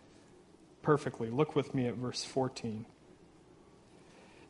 perfectly. 0.81 1.29
Look 1.29 1.55
with 1.55 1.75
me 1.75 1.87
at 1.87 1.97
verse 1.97 2.25
14. 2.25 2.87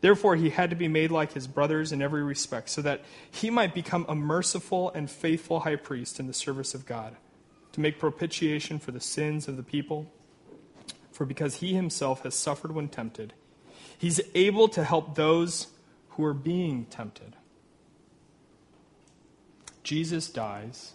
Therefore, 0.00 0.36
he 0.36 0.50
had 0.50 0.70
to 0.70 0.76
be 0.76 0.88
made 0.88 1.10
like 1.10 1.32
his 1.32 1.46
brothers 1.46 1.92
in 1.92 2.00
every 2.00 2.22
respect, 2.22 2.70
so 2.70 2.80
that 2.82 3.02
he 3.30 3.50
might 3.50 3.74
become 3.74 4.06
a 4.08 4.14
merciful 4.14 4.90
and 4.90 5.10
faithful 5.10 5.60
high 5.60 5.76
priest 5.76 6.18
in 6.18 6.26
the 6.26 6.32
service 6.32 6.74
of 6.74 6.86
God, 6.86 7.16
to 7.72 7.80
make 7.80 7.98
propitiation 7.98 8.78
for 8.78 8.92
the 8.92 9.00
sins 9.00 9.46
of 9.46 9.56
the 9.56 9.62
people. 9.62 10.10
For 11.12 11.26
because 11.26 11.56
he 11.56 11.74
himself 11.74 12.22
has 12.22 12.34
suffered 12.34 12.74
when 12.74 12.88
tempted, 12.88 13.34
he's 13.98 14.22
able 14.34 14.68
to 14.68 14.84
help 14.84 15.16
those 15.16 15.66
who 16.10 16.24
are 16.24 16.34
being 16.34 16.86
tempted. 16.86 17.36
Jesus 19.82 20.30
dies, 20.30 20.92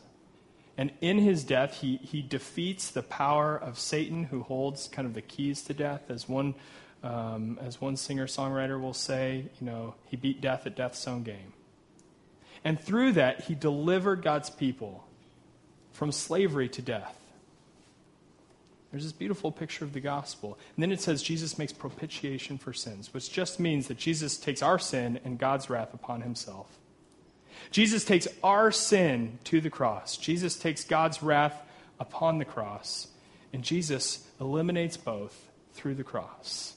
and 0.78 0.92
in 1.00 1.20
his 1.20 1.44
death, 1.44 1.82
he, 1.82 1.98
he 1.98 2.22
defeats 2.22 2.90
the 2.90 3.04
power 3.04 3.56
of 3.56 3.78
Satan, 3.78 4.26
who 4.26 4.42
holds 4.44 4.88
kind 4.88 5.08
of 5.08 5.14
the 5.14 5.22
keys 5.22 5.62
to 5.64 5.74
death, 5.74 6.10
as 6.10 6.28
one 6.28 6.56
um, 7.04 7.60
as 7.62 7.80
one 7.80 7.98
singer 7.98 8.28
songwriter 8.28 8.80
will 8.80 8.94
say, 8.94 9.46
you 9.60 9.66
know, 9.66 9.96
he 10.06 10.18
beat 10.18 10.42
death 10.42 10.66
at 10.66 10.76
death's 10.76 11.08
own 11.08 11.24
game. 11.24 11.54
And 12.64 12.80
through 12.80 13.14
that, 13.14 13.42
he 13.42 13.56
delivered 13.56 14.24
God's 14.24 14.50
people 14.50 15.06
from 15.92 16.12
slavery 16.12 16.68
to 16.70 16.82
death. 16.82 17.16
There's 18.92 19.04
this 19.04 19.14
beautiful 19.14 19.52
picture 19.52 19.84
of 19.84 19.94
the 19.94 20.00
gospel. 20.00 20.58
And 20.76 20.82
then 20.82 20.92
it 20.92 21.02
says 21.02 21.22
Jesus 21.22 21.58
makes 21.58 21.74
propitiation 21.74 22.58
for 22.58 22.72
sins, 22.72 23.14
which 23.14 23.32
just 23.32 23.60
means 23.60 23.88
that 23.88 23.98
Jesus 23.98 24.38
takes 24.38 24.62
our 24.62 24.80
sin 24.80 25.20
and 25.26 25.38
God's 25.38 25.70
wrath 25.70 25.94
upon 25.94 26.22
himself. 26.22 26.68
Jesus 27.72 28.06
takes 28.06 28.28
our 28.44 28.72
sin 28.72 29.40
to 29.46 29.60
the 29.60 29.70
cross. 29.70 30.18
Jesus 30.18 30.56
takes 30.56 30.84
God's 30.86 31.22
wrath 31.22 31.62
upon 32.00 32.38
the 32.38 32.46
cross. 32.46 33.08
And 33.52 33.64
Jesus 33.64 34.28
eliminates 34.40 34.98
both 34.98 35.50
through 35.74 35.96
the 35.96 36.04
cross. 36.04 36.75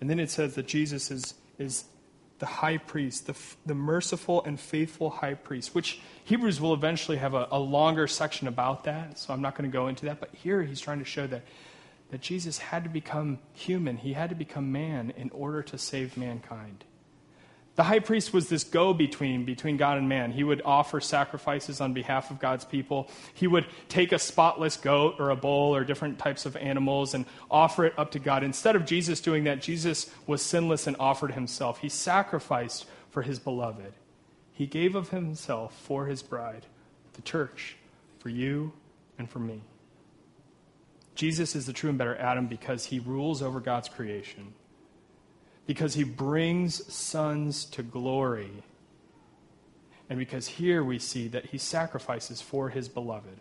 And 0.00 0.10
then 0.10 0.20
it 0.20 0.30
says 0.30 0.54
that 0.54 0.66
Jesus 0.66 1.10
is, 1.10 1.34
is 1.58 1.84
the 2.38 2.46
high 2.46 2.76
priest, 2.76 3.26
the, 3.26 3.34
the 3.64 3.74
merciful 3.74 4.44
and 4.44 4.60
faithful 4.60 5.10
high 5.10 5.34
priest, 5.34 5.74
which 5.74 6.00
Hebrews 6.24 6.60
will 6.60 6.74
eventually 6.74 7.16
have 7.16 7.34
a, 7.34 7.48
a 7.50 7.58
longer 7.58 8.06
section 8.06 8.46
about 8.46 8.84
that, 8.84 9.18
so 9.18 9.32
I'm 9.32 9.40
not 9.40 9.56
going 9.56 9.70
to 9.70 9.74
go 9.74 9.88
into 9.88 10.06
that. 10.06 10.20
But 10.20 10.34
here 10.34 10.62
he's 10.62 10.80
trying 10.80 10.98
to 10.98 11.04
show 11.04 11.26
that, 11.28 11.42
that 12.10 12.20
Jesus 12.20 12.58
had 12.58 12.84
to 12.84 12.90
become 12.90 13.38
human, 13.54 13.96
he 13.96 14.12
had 14.12 14.28
to 14.30 14.36
become 14.36 14.70
man 14.70 15.12
in 15.16 15.30
order 15.30 15.62
to 15.62 15.78
save 15.78 16.16
mankind. 16.16 16.84
The 17.76 17.82
high 17.82 17.98
priest 17.98 18.32
was 18.32 18.48
this 18.48 18.64
go 18.64 18.94
between 18.94 19.44
between 19.44 19.76
God 19.76 19.98
and 19.98 20.08
man. 20.08 20.32
He 20.32 20.42
would 20.42 20.62
offer 20.64 20.98
sacrifices 20.98 21.80
on 21.80 21.92
behalf 21.92 22.30
of 22.30 22.38
God's 22.40 22.64
people. 22.64 23.08
He 23.34 23.46
would 23.46 23.66
take 23.90 24.12
a 24.12 24.18
spotless 24.18 24.78
goat 24.78 25.16
or 25.18 25.28
a 25.28 25.36
bull 25.36 25.76
or 25.76 25.84
different 25.84 26.18
types 26.18 26.46
of 26.46 26.56
animals 26.56 27.12
and 27.12 27.26
offer 27.50 27.84
it 27.84 27.92
up 27.98 28.12
to 28.12 28.18
God. 28.18 28.42
Instead 28.42 28.76
of 28.76 28.86
Jesus 28.86 29.20
doing 29.20 29.44
that, 29.44 29.60
Jesus 29.60 30.10
was 30.26 30.40
sinless 30.40 30.86
and 30.86 30.96
offered 30.98 31.32
himself. 31.32 31.78
He 31.80 31.90
sacrificed 31.90 32.86
for 33.10 33.20
his 33.20 33.38
beloved. 33.38 33.92
He 34.52 34.66
gave 34.66 34.94
of 34.94 35.10
himself 35.10 35.78
for 35.82 36.06
his 36.06 36.22
bride, 36.22 36.64
the 37.12 37.22
church, 37.22 37.76
for 38.20 38.30
you 38.30 38.72
and 39.18 39.28
for 39.28 39.38
me. 39.38 39.60
Jesus 41.14 41.54
is 41.54 41.66
the 41.66 41.74
true 41.74 41.90
and 41.90 41.98
better 41.98 42.16
Adam 42.16 42.46
because 42.46 42.86
he 42.86 43.00
rules 43.00 43.42
over 43.42 43.60
God's 43.60 43.90
creation 43.90 44.54
because 45.66 45.94
he 45.94 46.04
brings 46.04 46.92
sons 46.92 47.64
to 47.66 47.82
glory. 47.82 48.62
And 50.08 50.18
because 50.18 50.46
here 50.46 50.84
we 50.84 50.98
see 50.98 51.28
that 51.28 51.46
he 51.46 51.58
sacrifices 51.58 52.40
for 52.40 52.68
his 52.68 52.88
beloved. 52.88 53.40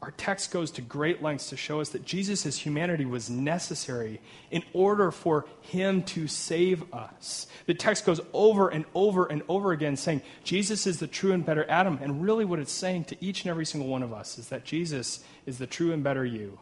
Our 0.00 0.12
text 0.12 0.52
goes 0.52 0.70
to 0.72 0.80
great 0.80 1.22
lengths 1.22 1.48
to 1.50 1.56
show 1.56 1.80
us 1.80 1.88
that 1.90 2.04
Jesus' 2.04 2.56
humanity 2.56 3.04
was 3.04 3.28
necessary 3.28 4.20
in 4.50 4.62
order 4.72 5.10
for 5.10 5.46
him 5.60 6.04
to 6.04 6.28
save 6.28 6.92
us. 6.94 7.48
The 7.66 7.74
text 7.74 8.04
goes 8.06 8.20
over 8.32 8.68
and 8.68 8.84
over 8.94 9.26
and 9.26 9.42
over 9.48 9.72
again 9.72 9.96
saying 9.96 10.22
Jesus 10.44 10.86
is 10.86 11.00
the 11.00 11.08
true 11.08 11.32
and 11.32 11.44
better 11.44 11.66
Adam. 11.68 11.98
And 12.00 12.22
really, 12.22 12.44
what 12.44 12.60
it's 12.60 12.72
saying 12.72 13.04
to 13.06 13.16
each 13.24 13.42
and 13.42 13.50
every 13.50 13.66
single 13.66 13.90
one 13.90 14.04
of 14.04 14.12
us 14.12 14.38
is 14.38 14.50
that 14.50 14.64
Jesus 14.64 15.24
is 15.46 15.58
the 15.58 15.66
true 15.66 15.92
and 15.92 16.04
better 16.04 16.24
you, 16.24 16.60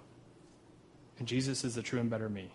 and 1.18 1.28
Jesus 1.28 1.62
is 1.62 1.74
the 1.74 1.82
true 1.82 2.00
and 2.00 2.08
better 2.08 2.30
me. 2.30 2.52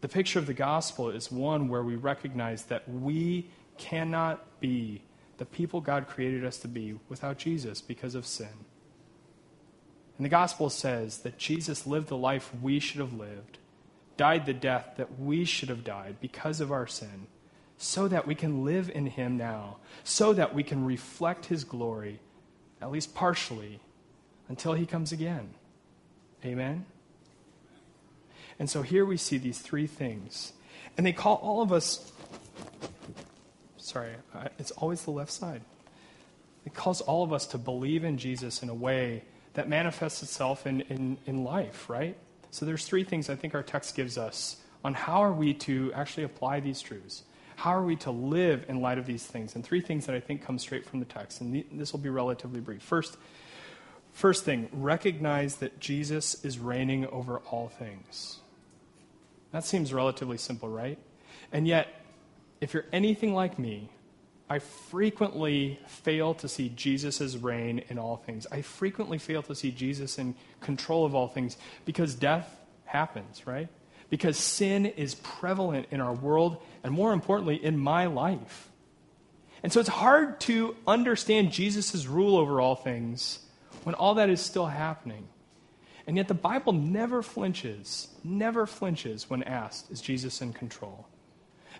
The 0.00 0.08
picture 0.08 0.38
of 0.38 0.46
the 0.46 0.54
gospel 0.54 1.10
is 1.10 1.30
one 1.30 1.68
where 1.68 1.82
we 1.82 1.96
recognize 1.96 2.64
that 2.64 2.88
we 2.88 3.50
cannot 3.76 4.60
be 4.60 5.02
the 5.38 5.44
people 5.46 5.80
God 5.80 6.06
created 6.06 6.44
us 6.44 6.58
to 6.58 6.68
be 6.68 6.98
without 7.08 7.38
Jesus 7.38 7.80
because 7.80 8.14
of 8.14 8.26
sin. 8.26 8.66
And 10.18 10.24
the 10.24 10.30
gospel 10.30 10.68
says 10.68 11.18
that 11.18 11.38
Jesus 11.38 11.86
lived 11.86 12.08
the 12.08 12.16
life 12.16 12.52
we 12.60 12.78
should 12.78 13.00
have 13.00 13.14
lived, 13.14 13.58
died 14.18 14.44
the 14.44 14.52
death 14.52 14.94
that 14.98 15.18
we 15.18 15.46
should 15.46 15.70
have 15.70 15.82
died 15.82 16.16
because 16.20 16.60
of 16.60 16.70
our 16.70 16.86
sin, 16.86 17.26
so 17.78 18.06
that 18.08 18.26
we 18.26 18.34
can 18.34 18.62
live 18.62 18.90
in 18.94 19.06
him 19.06 19.38
now, 19.38 19.78
so 20.04 20.34
that 20.34 20.54
we 20.54 20.62
can 20.62 20.84
reflect 20.84 21.46
his 21.46 21.64
glory, 21.64 22.20
at 22.82 22.90
least 22.90 23.14
partially, 23.14 23.80
until 24.48 24.74
he 24.74 24.84
comes 24.84 25.10
again. 25.10 25.54
Amen? 26.44 26.84
And 28.60 28.68
so 28.68 28.82
here 28.82 29.06
we 29.06 29.16
see 29.16 29.38
these 29.38 29.58
three 29.58 29.86
things. 29.86 30.52
And 30.96 31.06
they 31.06 31.14
call 31.14 31.36
all 31.36 31.62
of 31.62 31.72
us, 31.72 32.12
sorry, 33.78 34.12
it's 34.58 34.70
always 34.72 35.02
the 35.02 35.10
left 35.10 35.32
side. 35.32 35.62
It 36.66 36.74
calls 36.74 37.00
all 37.00 37.24
of 37.24 37.32
us 37.32 37.46
to 37.48 37.58
believe 37.58 38.04
in 38.04 38.18
Jesus 38.18 38.62
in 38.62 38.68
a 38.68 38.74
way 38.74 39.24
that 39.54 39.66
manifests 39.66 40.22
itself 40.22 40.66
in, 40.66 40.82
in, 40.82 41.16
in 41.26 41.42
life, 41.42 41.88
right? 41.88 42.16
So 42.50 42.66
there's 42.66 42.84
three 42.84 43.02
things 43.02 43.30
I 43.30 43.34
think 43.34 43.54
our 43.54 43.62
text 43.62 43.96
gives 43.96 44.18
us 44.18 44.58
on 44.84 44.92
how 44.92 45.22
are 45.22 45.32
we 45.32 45.54
to 45.54 45.90
actually 45.94 46.24
apply 46.24 46.60
these 46.60 46.82
truths. 46.82 47.22
How 47.56 47.70
are 47.70 47.82
we 47.82 47.96
to 47.96 48.10
live 48.10 48.66
in 48.68 48.82
light 48.82 48.98
of 48.98 49.06
these 49.06 49.24
things? 49.24 49.54
And 49.54 49.64
three 49.64 49.80
things 49.80 50.04
that 50.04 50.14
I 50.14 50.20
think 50.20 50.42
come 50.42 50.58
straight 50.58 50.84
from 50.84 51.00
the 51.00 51.06
text. 51.06 51.40
And 51.40 51.64
this 51.72 51.92
will 51.92 52.00
be 52.00 52.10
relatively 52.10 52.60
brief. 52.60 52.82
First, 52.82 53.16
first 54.12 54.44
thing, 54.44 54.68
recognize 54.70 55.56
that 55.56 55.80
Jesus 55.80 56.44
is 56.44 56.58
reigning 56.58 57.06
over 57.06 57.38
all 57.38 57.68
things. 57.68 58.38
That 59.52 59.64
seems 59.64 59.92
relatively 59.92 60.38
simple, 60.38 60.68
right? 60.68 60.98
And 61.52 61.66
yet, 61.66 61.88
if 62.60 62.74
you're 62.74 62.86
anything 62.92 63.34
like 63.34 63.58
me, 63.58 63.90
I 64.48 64.58
frequently 64.58 65.78
fail 65.86 66.34
to 66.34 66.48
see 66.48 66.70
Jesus' 66.70 67.36
reign 67.36 67.84
in 67.88 67.98
all 67.98 68.16
things. 68.16 68.46
I 68.50 68.62
frequently 68.62 69.18
fail 69.18 69.42
to 69.44 69.54
see 69.54 69.70
Jesus 69.70 70.18
in 70.18 70.34
control 70.60 71.06
of 71.06 71.14
all 71.14 71.28
things 71.28 71.56
because 71.84 72.14
death 72.14 72.60
happens, 72.84 73.46
right? 73.46 73.68
Because 74.08 74.36
sin 74.36 74.86
is 74.86 75.14
prevalent 75.14 75.86
in 75.92 76.00
our 76.00 76.12
world, 76.12 76.60
and 76.82 76.92
more 76.92 77.12
importantly, 77.12 77.64
in 77.64 77.78
my 77.78 78.06
life. 78.06 78.68
And 79.62 79.72
so 79.72 79.78
it's 79.78 79.88
hard 79.88 80.40
to 80.40 80.74
understand 80.86 81.52
Jesus' 81.52 82.06
rule 82.06 82.36
over 82.36 82.60
all 82.60 82.74
things 82.74 83.38
when 83.84 83.94
all 83.94 84.14
that 84.14 84.30
is 84.30 84.40
still 84.40 84.66
happening. 84.66 85.28
And 86.10 86.16
yet 86.16 86.26
the 86.26 86.34
Bible 86.34 86.72
never 86.72 87.22
flinches, 87.22 88.08
never 88.24 88.66
flinches 88.66 89.30
when 89.30 89.44
asked, 89.44 89.92
is 89.92 90.00
Jesus 90.00 90.42
in 90.42 90.52
control? 90.52 91.06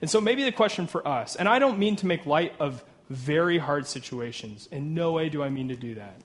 And 0.00 0.08
so 0.08 0.20
maybe 0.20 0.44
the 0.44 0.52
question 0.52 0.86
for 0.86 1.04
us, 1.04 1.34
and 1.34 1.48
I 1.48 1.58
don't 1.58 1.80
mean 1.80 1.96
to 1.96 2.06
make 2.06 2.26
light 2.26 2.54
of 2.60 2.84
very 3.08 3.58
hard 3.58 3.88
situations. 3.88 4.68
In 4.70 4.94
no 4.94 5.10
way 5.10 5.30
do 5.30 5.42
I 5.42 5.48
mean 5.48 5.66
to 5.66 5.74
do 5.74 5.96
that. 5.96 6.20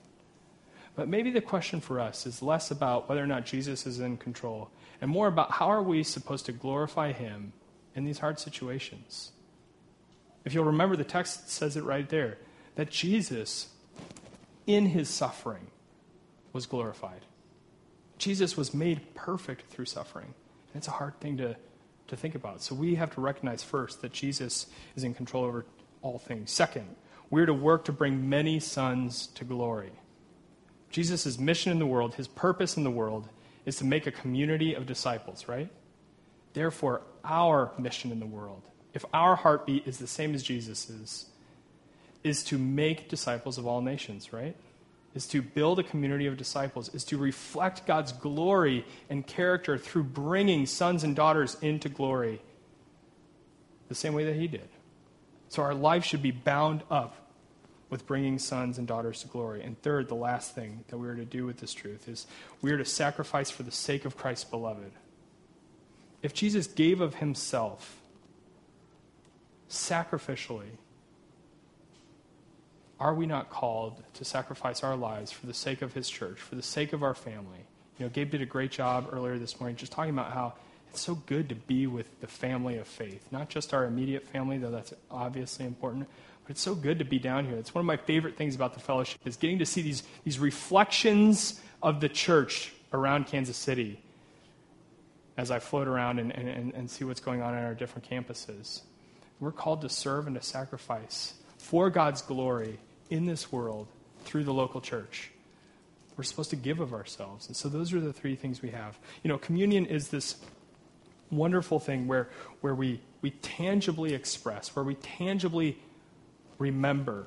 But 0.94 1.08
maybe 1.08 1.32
the 1.32 1.40
question 1.40 1.80
for 1.80 1.98
us 1.98 2.26
is 2.26 2.42
less 2.42 2.70
about 2.70 3.08
whether 3.08 3.24
or 3.24 3.26
not 3.26 3.44
Jesus 3.44 3.86
is 3.86 3.98
in 3.98 4.18
control 4.18 4.70
and 5.00 5.10
more 5.10 5.26
about 5.26 5.50
how 5.50 5.66
are 5.66 5.82
we 5.82 6.04
supposed 6.04 6.46
to 6.46 6.52
glorify 6.52 7.10
him 7.10 7.54
in 7.96 8.04
these 8.04 8.20
hard 8.20 8.38
situations. 8.38 9.32
If 10.44 10.54
you'll 10.54 10.62
remember, 10.62 10.94
the 10.94 11.02
text 11.02 11.50
says 11.50 11.76
it 11.76 11.82
right 11.82 12.08
there 12.08 12.38
that 12.76 12.88
Jesus, 12.88 13.70
in 14.64 14.86
his 14.86 15.08
suffering, 15.08 15.72
was 16.52 16.66
glorified. 16.66 17.22
Jesus 18.18 18.56
was 18.56 18.72
made 18.72 19.14
perfect 19.14 19.70
through 19.70 19.84
suffering. 19.86 20.34
And 20.72 20.80
it's 20.80 20.88
a 20.88 20.92
hard 20.92 21.18
thing 21.20 21.36
to, 21.38 21.56
to 22.08 22.16
think 22.16 22.34
about. 22.34 22.62
So 22.62 22.74
we 22.74 22.94
have 22.94 23.14
to 23.14 23.20
recognize 23.20 23.62
first 23.62 24.02
that 24.02 24.12
Jesus 24.12 24.66
is 24.94 25.04
in 25.04 25.14
control 25.14 25.44
over 25.44 25.66
all 26.02 26.18
things. 26.18 26.50
Second, 26.50 26.96
we're 27.30 27.46
to 27.46 27.54
work 27.54 27.84
to 27.86 27.92
bring 27.92 28.28
many 28.28 28.60
sons 28.60 29.26
to 29.28 29.44
glory. 29.44 29.92
Jesus' 30.90 31.38
mission 31.38 31.72
in 31.72 31.78
the 31.78 31.86
world, 31.86 32.14
his 32.14 32.28
purpose 32.28 32.76
in 32.76 32.84
the 32.84 32.90
world, 32.90 33.28
is 33.64 33.76
to 33.76 33.84
make 33.84 34.06
a 34.06 34.12
community 34.12 34.74
of 34.74 34.86
disciples, 34.86 35.48
right? 35.48 35.68
Therefore, 36.52 37.02
our 37.24 37.72
mission 37.78 38.12
in 38.12 38.20
the 38.20 38.26
world, 38.26 38.62
if 38.94 39.04
our 39.12 39.36
heartbeat 39.36 39.86
is 39.86 39.98
the 39.98 40.06
same 40.06 40.34
as 40.34 40.42
Jesus's, 40.42 41.26
is 42.22 42.44
to 42.44 42.56
make 42.56 43.08
disciples 43.08 43.58
of 43.58 43.66
all 43.66 43.82
nations, 43.82 44.32
right? 44.32 44.56
Is 45.16 45.26
to 45.28 45.40
build 45.40 45.78
a 45.78 45.82
community 45.82 46.26
of 46.26 46.36
disciples, 46.36 46.94
is 46.94 47.04
to 47.04 47.16
reflect 47.16 47.86
God's 47.86 48.12
glory 48.12 48.84
and 49.08 49.26
character 49.26 49.78
through 49.78 50.04
bringing 50.04 50.66
sons 50.66 51.02
and 51.02 51.16
daughters 51.16 51.56
into 51.62 51.88
glory 51.88 52.40
the 53.88 53.94
same 53.94 54.14
way 54.14 54.24
that 54.24 54.36
He 54.36 54.46
did. 54.46 54.68
So 55.48 55.62
our 55.62 55.74
life 55.74 56.04
should 56.04 56.22
be 56.22 56.32
bound 56.32 56.82
up 56.90 57.16
with 57.88 58.06
bringing 58.06 58.38
sons 58.38 58.78
and 58.78 58.86
daughters 58.86 59.22
to 59.22 59.28
glory. 59.28 59.62
And 59.62 59.80
third, 59.80 60.08
the 60.08 60.14
last 60.14 60.54
thing 60.54 60.84
that 60.88 60.98
we 60.98 61.08
are 61.08 61.14
to 61.14 61.24
do 61.24 61.46
with 61.46 61.58
this 61.58 61.72
truth 61.72 62.08
is 62.08 62.26
we 62.60 62.72
are 62.72 62.78
to 62.78 62.84
sacrifice 62.84 63.48
for 63.48 63.62
the 63.62 63.70
sake 63.70 64.04
of 64.04 64.16
Christ's 64.16 64.44
beloved. 64.44 64.92
If 66.22 66.34
Jesus 66.34 66.66
gave 66.66 67.00
of 67.00 67.16
Himself 67.16 68.02
sacrificially, 69.70 70.78
are 72.98 73.14
we 73.14 73.26
not 73.26 73.50
called 73.50 74.02
to 74.14 74.24
sacrifice 74.24 74.82
our 74.82 74.96
lives 74.96 75.30
for 75.30 75.46
the 75.46 75.54
sake 75.54 75.82
of 75.82 75.92
his 75.92 76.08
church, 76.08 76.40
for 76.40 76.54
the 76.54 76.62
sake 76.62 76.92
of 76.92 77.02
our 77.02 77.14
family? 77.14 77.66
You 77.98 78.06
know, 78.06 78.10
Gabe 78.10 78.30
did 78.30 78.42
a 78.42 78.46
great 78.46 78.70
job 78.70 79.08
earlier 79.12 79.38
this 79.38 79.60
morning 79.60 79.76
just 79.76 79.92
talking 79.92 80.12
about 80.12 80.32
how 80.32 80.54
it's 80.90 81.00
so 81.00 81.14
good 81.14 81.48
to 81.50 81.54
be 81.54 81.86
with 81.86 82.20
the 82.20 82.26
family 82.26 82.78
of 82.78 82.86
faith, 82.86 83.26
not 83.30 83.48
just 83.48 83.74
our 83.74 83.84
immediate 83.84 84.26
family, 84.26 84.58
though 84.58 84.70
that's 84.70 84.94
obviously 85.10 85.66
important, 85.66 86.08
but 86.44 86.52
it's 86.52 86.60
so 86.60 86.74
good 86.74 86.98
to 86.98 87.04
be 87.04 87.18
down 87.18 87.46
here. 87.46 87.56
It's 87.56 87.74
one 87.74 87.80
of 87.80 87.86
my 87.86 87.96
favorite 87.96 88.36
things 88.36 88.54
about 88.54 88.74
the 88.74 88.80
fellowship 88.80 89.20
is 89.24 89.36
getting 89.36 89.58
to 89.58 89.66
see 89.66 89.82
these, 89.82 90.02
these 90.24 90.38
reflections 90.38 91.60
of 91.82 92.00
the 92.00 92.08
church 92.08 92.72
around 92.92 93.26
Kansas 93.26 93.56
City 93.56 94.00
as 95.36 95.50
I 95.50 95.58
float 95.58 95.86
around 95.86 96.18
and, 96.18 96.32
and, 96.32 96.72
and 96.72 96.90
see 96.90 97.04
what's 97.04 97.20
going 97.20 97.42
on 97.42 97.54
in 97.54 97.62
our 97.62 97.74
different 97.74 98.08
campuses. 98.08 98.80
We're 99.38 99.52
called 99.52 99.82
to 99.82 99.90
serve 99.90 100.26
and 100.26 100.36
to 100.36 100.42
sacrifice 100.42 101.34
for 101.58 101.90
God's 101.90 102.22
glory 102.22 102.78
in 103.10 103.26
this 103.26 103.52
world 103.52 103.88
through 104.24 104.44
the 104.44 104.52
local 104.52 104.80
church. 104.80 105.30
We're 106.16 106.24
supposed 106.24 106.50
to 106.50 106.56
give 106.56 106.80
of 106.80 106.92
ourselves. 106.92 107.46
And 107.46 107.56
so 107.56 107.68
those 107.68 107.92
are 107.92 108.00
the 108.00 108.12
three 108.12 108.36
things 108.36 108.62
we 108.62 108.70
have. 108.70 108.98
You 109.22 109.28
know, 109.28 109.38
communion 109.38 109.86
is 109.86 110.08
this 110.08 110.36
wonderful 111.30 111.78
thing 111.78 112.06
where, 112.06 112.28
where 112.60 112.74
we, 112.74 113.00
we 113.20 113.30
tangibly 113.30 114.14
express, 114.14 114.74
where 114.74 114.84
we 114.84 114.94
tangibly 114.94 115.78
remember 116.58 117.26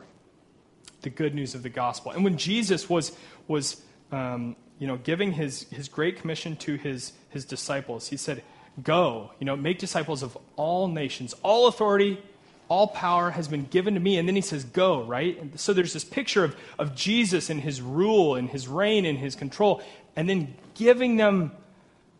the 1.01 1.09
good 1.09 1.35
news 1.35 1.55
of 1.55 1.63
the 1.63 1.69
gospel. 1.69 2.11
And 2.11 2.23
when 2.23 2.37
Jesus 2.37 2.89
was, 2.89 3.11
was 3.47 3.81
um, 4.11 4.55
you 4.79 4.87
know, 4.87 4.97
giving 4.97 5.33
his, 5.33 5.63
his 5.69 5.87
great 5.87 6.17
commission 6.17 6.55
to 6.57 6.75
his, 6.75 7.13
his 7.29 7.45
disciples, 7.45 8.07
he 8.07 8.17
said, 8.17 8.43
Go, 8.81 9.31
you 9.39 9.45
know, 9.45 9.57
make 9.57 9.77
disciples 9.77 10.23
of 10.23 10.37
all 10.55 10.87
nations. 10.87 11.35
All 11.43 11.67
authority 11.67 12.21
all 12.69 12.87
power 12.87 13.31
has 13.31 13.47
been 13.47 13.65
given 13.65 13.95
to 13.95 13.99
me. 13.99 14.17
And 14.17 14.27
then 14.27 14.35
he 14.35 14.41
says, 14.41 14.63
go, 14.63 15.03
right? 15.03 15.59
So 15.59 15.73
there's 15.73 15.93
this 15.93 16.05
picture 16.05 16.43
of, 16.43 16.55
of 16.77 16.95
Jesus 16.95 17.49
and 17.49 17.59
his 17.59 17.81
rule 17.81 18.35
and 18.35 18.49
his 18.49 18.67
reign 18.67 19.05
and 19.05 19.17
his 19.17 19.35
control, 19.35 19.81
and 20.15 20.29
then 20.29 20.55
giving 20.75 21.17
them 21.17 21.51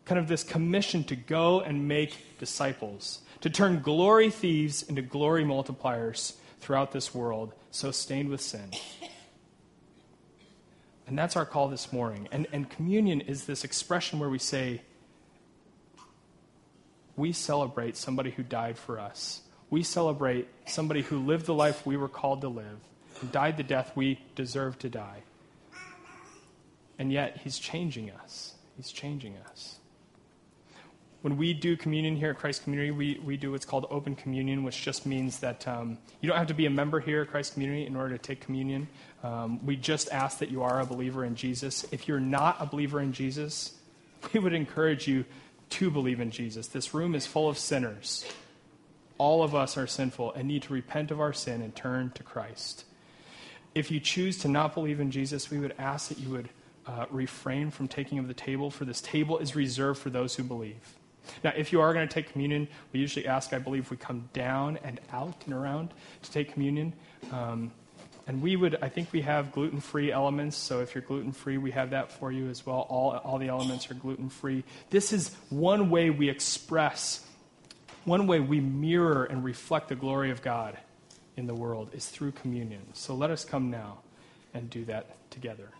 kind 0.04 0.18
of 0.18 0.28
this 0.28 0.42
commission 0.42 1.04
to 1.04 1.16
go 1.16 1.60
and 1.60 1.86
make 1.86 2.38
disciples. 2.38 3.20
to 3.40 3.50
turn 3.50 3.80
glory 3.80 4.30
thieves 4.30 4.82
into 4.82 5.02
glory 5.02 5.44
multipliers 5.44 6.34
throughout 6.60 6.92
this 6.92 7.14
world 7.14 7.54
so 7.70 7.90
stained 7.90 8.28
with 8.28 8.40
sin. 8.40 8.70
And 11.06 11.18
that's 11.18 11.36
our 11.36 11.46
call 11.46 11.68
this 11.68 11.92
morning. 11.92 12.28
And, 12.30 12.46
and 12.52 12.68
communion 12.68 13.20
is 13.22 13.46
this 13.46 13.64
expression 13.64 14.18
where 14.18 14.28
we 14.28 14.38
say, 14.38 14.82
we 17.16 17.32
celebrate 17.32 17.96
somebody 17.96 18.30
who 18.30 18.42
died 18.42 18.78
for 18.78 19.00
us. 19.00 19.42
We 19.70 19.82
celebrate 19.84 20.48
somebody 20.66 21.02
who 21.02 21.18
lived 21.20 21.46
the 21.46 21.54
life 21.54 21.86
we 21.86 21.96
were 21.96 22.08
called 22.08 22.40
to 22.42 22.48
live 22.48 22.78
and 23.20 23.32
died 23.32 23.56
the 23.56 23.62
death 23.62 23.92
we 23.94 24.20
deserve 24.34 24.78
to 24.80 24.88
die. 24.88 25.22
And 26.98 27.10
yet, 27.12 27.38
he's 27.38 27.58
changing 27.58 28.10
us. 28.10 28.54
He's 28.76 28.92
changing 28.92 29.36
us. 29.48 29.76
When 31.22 31.36
we 31.36 31.52
do 31.52 31.76
communion 31.76 32.16
here 32.16 32.30
at 32.30 32.38
Christ 32.38 32.64
Community, 32.64 32.90
we, 32.90 33.20
we 33.22 33.36
do 33.36 33.52
what's 33.52 33.66
called 33.66 33.86
open 33.90 34.14
communion, 34.14 34.64
which 34.64 34.82
just 34.82 35.04
means 35.04 35.40
that 35.40 35.68
um, 35.68 35.98
you 36.20 36.28
don't 36.28 36.38
have 36.38 36.46
to 36.46 36.54
be 36.54 36.64
a 36.64 36.70
member 36.70 36.98
here 36.98 37.22
at 37.22 37.28
Christ 37.28 37.52
Community 37.52 37.86
in 37.86 37.94
order 37.94 38.16
to 38.16 38.22
take 38.22 38.40
communion. 38.40 38.88
Um, 39.22 39.64
we 39.64 39.76
just 39.76 40.10
ask 40.10 40.38
that 40.38 40.50
you 40.50 40.62
are 40.62 40.80
a 40.80 40.86
believer 40.86 41.24
in 41.24 41.36
Jesus. 41.36 41.84
If 41.92 42.08
you're 42.08 42.20
not 42.20 42.56
a 42.58 42.64
believer 42.64 43.00
in 43.00 43.12
Jesus, 43.12 43.74
we 44.32 44.40
would 44.40 44.54
encourage 44.54 45.06
you 45.06 45.26
to 45.70 45.90
believe 45.90 46.20
in 46.20 46.30
Jesus. 46.30 46.68
This 46.68 46.94
room 46.94 47.14
is 47.14 47.26
full 47.26 47.48
of 47.50 47.58
sinners. 47.58 48.24
All 49.20 49.42
of 49.42 49.54
us 49.54 49.76
are 49.76 49.86
sinful 49.86 50.32
and 50.32 50.48
need 50.48 50.62
to 50.62 50.72
repent 50.72 51.10
of 51.10 51.20
our 51.20 51.34
sin 51.34 51.60
and 51.60 51.76
turn 51.76 52.10
to 52.14 52.22
Christ. 52.22 52.86
If 53.74 53.90
you 53.90 54.00
choose 54.00 54.38
to 54.38 54.48
not 54.48 54.72
believe 54.72 54.98
in 54.98 55.10
Jesus, 55.10 55.50
we 55.50 55.58
would 55.58 55.74
ask 55.78 56.08
that 56.08 56.18
you 56.18 56.30
would 56.30 56.48
uh, 56.86 57.04
refrain 57.10 57.70
from 57.70 57.86
taking 57.86 58.18
of 58.18 58.28
the 58.28 58.34
table, 58.34 58.70
for 58.70 58.86
this 58.86 59.02
table 59.02 59.36
is 59.36 59.54
reserved 59.54 60.00
for 60.00 60.08
those 60.08 60.36
who 60.36 60.42
believe. 60.42 60.96
Now, 61.44 61.52
if 61.54 61.70
you 61.70 61.82
are 61.82 61.92
going 61.92 62.08
to 62.08 62.14
take 62.14 62.32
communion, 62.32 62.66
we 62.94 63.00
usually 63.00 63.26
ask, 63.26 63.52
I 63.52 63.58
believe, 63.58 63.90
we 63.90 63.98
come 63.98 64.30
down 64.32 64.78
and 64.82 64.98
out 65.12 65.36
and 65.44 65.52
around 65.52 65.92
to 66.22 66.30
take 66.30 66.54
communion. 66.54 66.94
Um, 67.30 67.72
and 68.26 68.40
we 68.40 68.56
would, 68.56 68.78
I 68.80 68.88
think 68.88 69.12
we 69.12 69.20
have 69.20 69.52
gluten 69.52 69.80
free 69.80 70.10
elements, 70.10 70.56
so 70.56 70.80
if 70.80 70.94
you're 70.94 71.02
gluten 71.02 71.32
free, 71.32 71.58
we 71.58 71.72
have 71.72 71.90
that 71.90 72.10
for 72.10 72.32
you 72.32 72.48
as 72.48 72.64
well. 72.64 72.86
All, 72.88 73.18
all 73.18 73.36
the 73.36 73.48
elements 73.48 73.90
are 73.90 73.94
gluten 73.94 74.30
free. 74.30 74.64
This 74.88 75.12
is 75.12 75.36
one 75.50 75.90
way 75.90 76.08
we 76.08 76.30
express, 76.30 77.26
one 78.04 78.26
way 78.26 78.40
we 78.40 78.60
mirror 78.60 79.24
and 79.24 79.44
reflect 79.44 79.88
the 79.88 79.96
glory 79.96 80.30
of 80.30 80.42
God 80.42 80.78
in 81.36 81.46
the 81.46 81.54
world 81.54 81.90
is 81.92 82.08
through 82.08 82.32
communion. 82.32 82.82
So 82.92 83.14
let 83.14 83.30
us 83.30 83.44
come 83.44 83.70
now 83.70 83.98
and 84.54 84.68
do 84.68 84.84
that 84.86 85.30
together. 85.30 85.70